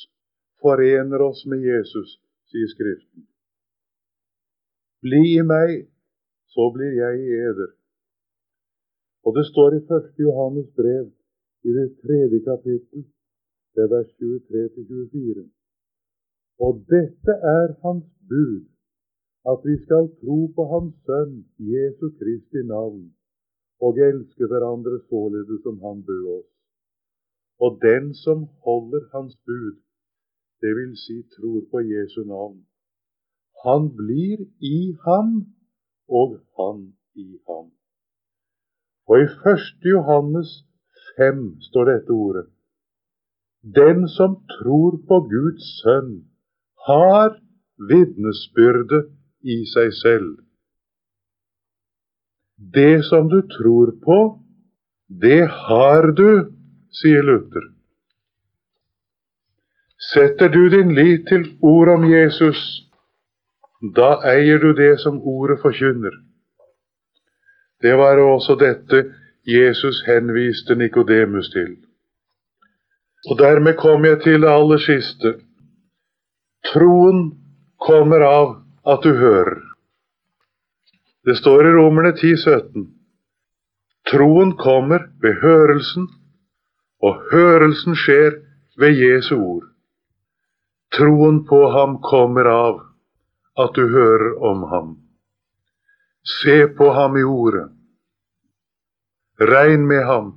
forener 0.62 1.22
oss 1.22 1.44
med 1.46 1.64
Jesus, 1.66 2.18
sier 2.52 2.70
Skriften. 2.72 3.24
Bli 5.02 5.22
i 5.40 5.44
meg, 5.54 5.70
så 6.54 6.68
blir 6.74 6.92
jeg 6.94 7.24
i 7.24 7.32
eder. 7.48 7.72
Og 9.26 9.36
det 9.38 9.44
står 9.48 9.78
i 9.78 9.82
1. 9.96 10.12
Johannes 10.26 10.68
brev 10.78 11.06
i 11.68 11.74
det 11.78 11.88
tredje 12.02 12.38
kapittel, 12.50 13.02
det 13.74 13.82
er 13.84 13.90
vers 13.96 14.10
23-24. 14.20 15.44
Og 16.66 16.72
dette 16.94 17.34
er 17.58 17.68
hans 17.84 18.08
bud, 18.30 18.64
at 19.52 19.60
vi 19.68 19.74
skal 19.84 20.10
tro 20.20 20.38
på 20.56 20.62
Hans 20.72 20.94
Sønn 21.06 21.38
Jesu 21.72 22.06
Kristi 22.18 22.62
navn, 22.74 23.04
og 23.84 23.98
elske 24.08 24.46
hverandre 24.50 25.00
således 25.10 25.62
som 25.64 25.80
Han 25.84 26.04
bød 26.08 26.26
oss. 26.38 26.50
Og 27.64 27.78
den 27.88 28.14
som 28.24 28.38
holder 28.66 29.02
Hans 29.14 29.34
bud, 29.46 29.76
det 30.62 30.72
vil 30.78 30.92
si 31.04 31.18
tror 31.36 31.60
på 31.70 31.82
Jesu 31.92 32.22
navn, 32.24 32.60
han 33.64 33.88
blir 33.98 34.38
i 34.58 34.78
ham, 35.06 35.30
og 36.08 36.38
han 36.58 36.80
i 37.14 37.28
ham. 37.48 37.70
Og 39.08 39.22
i 39.24 39.28
1. 39.52 39.70
Johannes 39.94 40.50
5 41.18 41.42
står 41.68 41.90
dette 41.92 42.10
ordet. 42.10 42.46
Den 43.62 44.08
som 44.08 44.38
tror 44.56 44.98
på 45.08 45.18
Guds 45.34 45.66
sønn, 45.82 46.14
har 46.86 47.36
vitnesbyrde 47.90 49.02
i 49.54 49.58
seg 49.74 49.92
selv. 49.98 50.32
Det 52.74 53.04
som 53.10 53.28
du 53.30 53.40
tror 53.56 53.94
på, 54.06 54.18
det 55.22 55.44
har 55.66 56.10
du, 56.18 56.50
sier 56.98 57.22
Luther. 57.26 57.70
Setter 60.10 60.48
du 60.48 60.68
din 60.68 60.94
lit 60.94 61.28
til 61.28 61.44
ord 61.62 61.88
om 61.88 62.04
Jesus, 62.10 62.58
da 63.96 64.16
eier 64.34 64.58
du 64.58 64.72
det 64.74 64.96
som 65.00 65.20
ordet 65.22 65.60
forkynner. 65.62 66.14
Det 67.82 67.94
var 67.98 68.18
også 68.18 68.56
dette 68.58 69.04
Jesus 69.46 70.02
henviste 70.06 70.74
Nikodemus 70.74 71.50
til. 71.50 71.76
Og 73.30 73.38
dermed 73.38 73.74
kom 73.78 74.04
jeg 74.04 74.20
til 74.22 74.42
det 74.42 74.50
aller 74.50 74.82
siste. 74.82 75.34
Troen 76.72 77.22
kommer 77.86 78.22
av 78.26 78.48
at 78.86 79.02
du 79.06 79.14
hører. 79.18 79.60
Det 81.26 81.36
står 81.38 81.66
i 81.66 81.74
Romerne 81.78 82.16
10, 82.16 82.36
17. 82.36 82.88
Troen 84.10 84.56
kommer 84.58 85.06
ved 85.22 85.38
hørelsen, 85.42 86.08
og 87.02 87.22
hørelsen 87.32 87.94
skjer 87.96 88.40
ved 88.78 88.98
Jesu 88.98 89.36
ord. 89.38 89.71
Troen 90.96 91.44
på 91.48 91.60
ham 91.72 91.98
kommer 92.04 92.44
av 92.44 92.80
at 93.64 93.74
du 93.74 93.84
hører 93.92 94.34
om 94.50 94.64
ham. 94.72 94.90
Se 96.40 96.66
på 96.78 96.90
ham 96.92 97.16
i 97.16 97.22
ordet. 97.24 97.68
Regn 99.40 99.86
med 99.88 100.04
ham. 100.06 100.28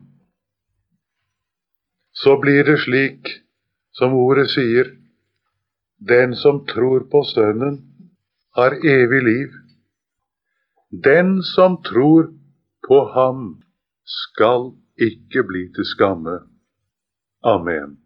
Så 2.11 2.37
blir 2.41 2.63
det 2.63 2.77
slik 2.85 3.33
som 3.91 4.15
ordet 4.15 4.47
sier, 4.53 4.87
den 5.99 6.35
som 6.35 6.63
tror 6.67 7.05
på 7.11 7.23
Sønnen, 7.23 7.77
har 8.55 8.79
evig 8.79 9.21
liv. 9.23 9.51
Den 11.03 11.41
som 11.43 11.81
tror 11.83 12.31
på 12.87 13.03
ham, 13.13 13.61
skal 14.05 14.71
ikke 15.01 15.43
bli 15.43 15.67
til 15.75 15.85
skamme. 15.85 16.39
Amen. 17.43 18.04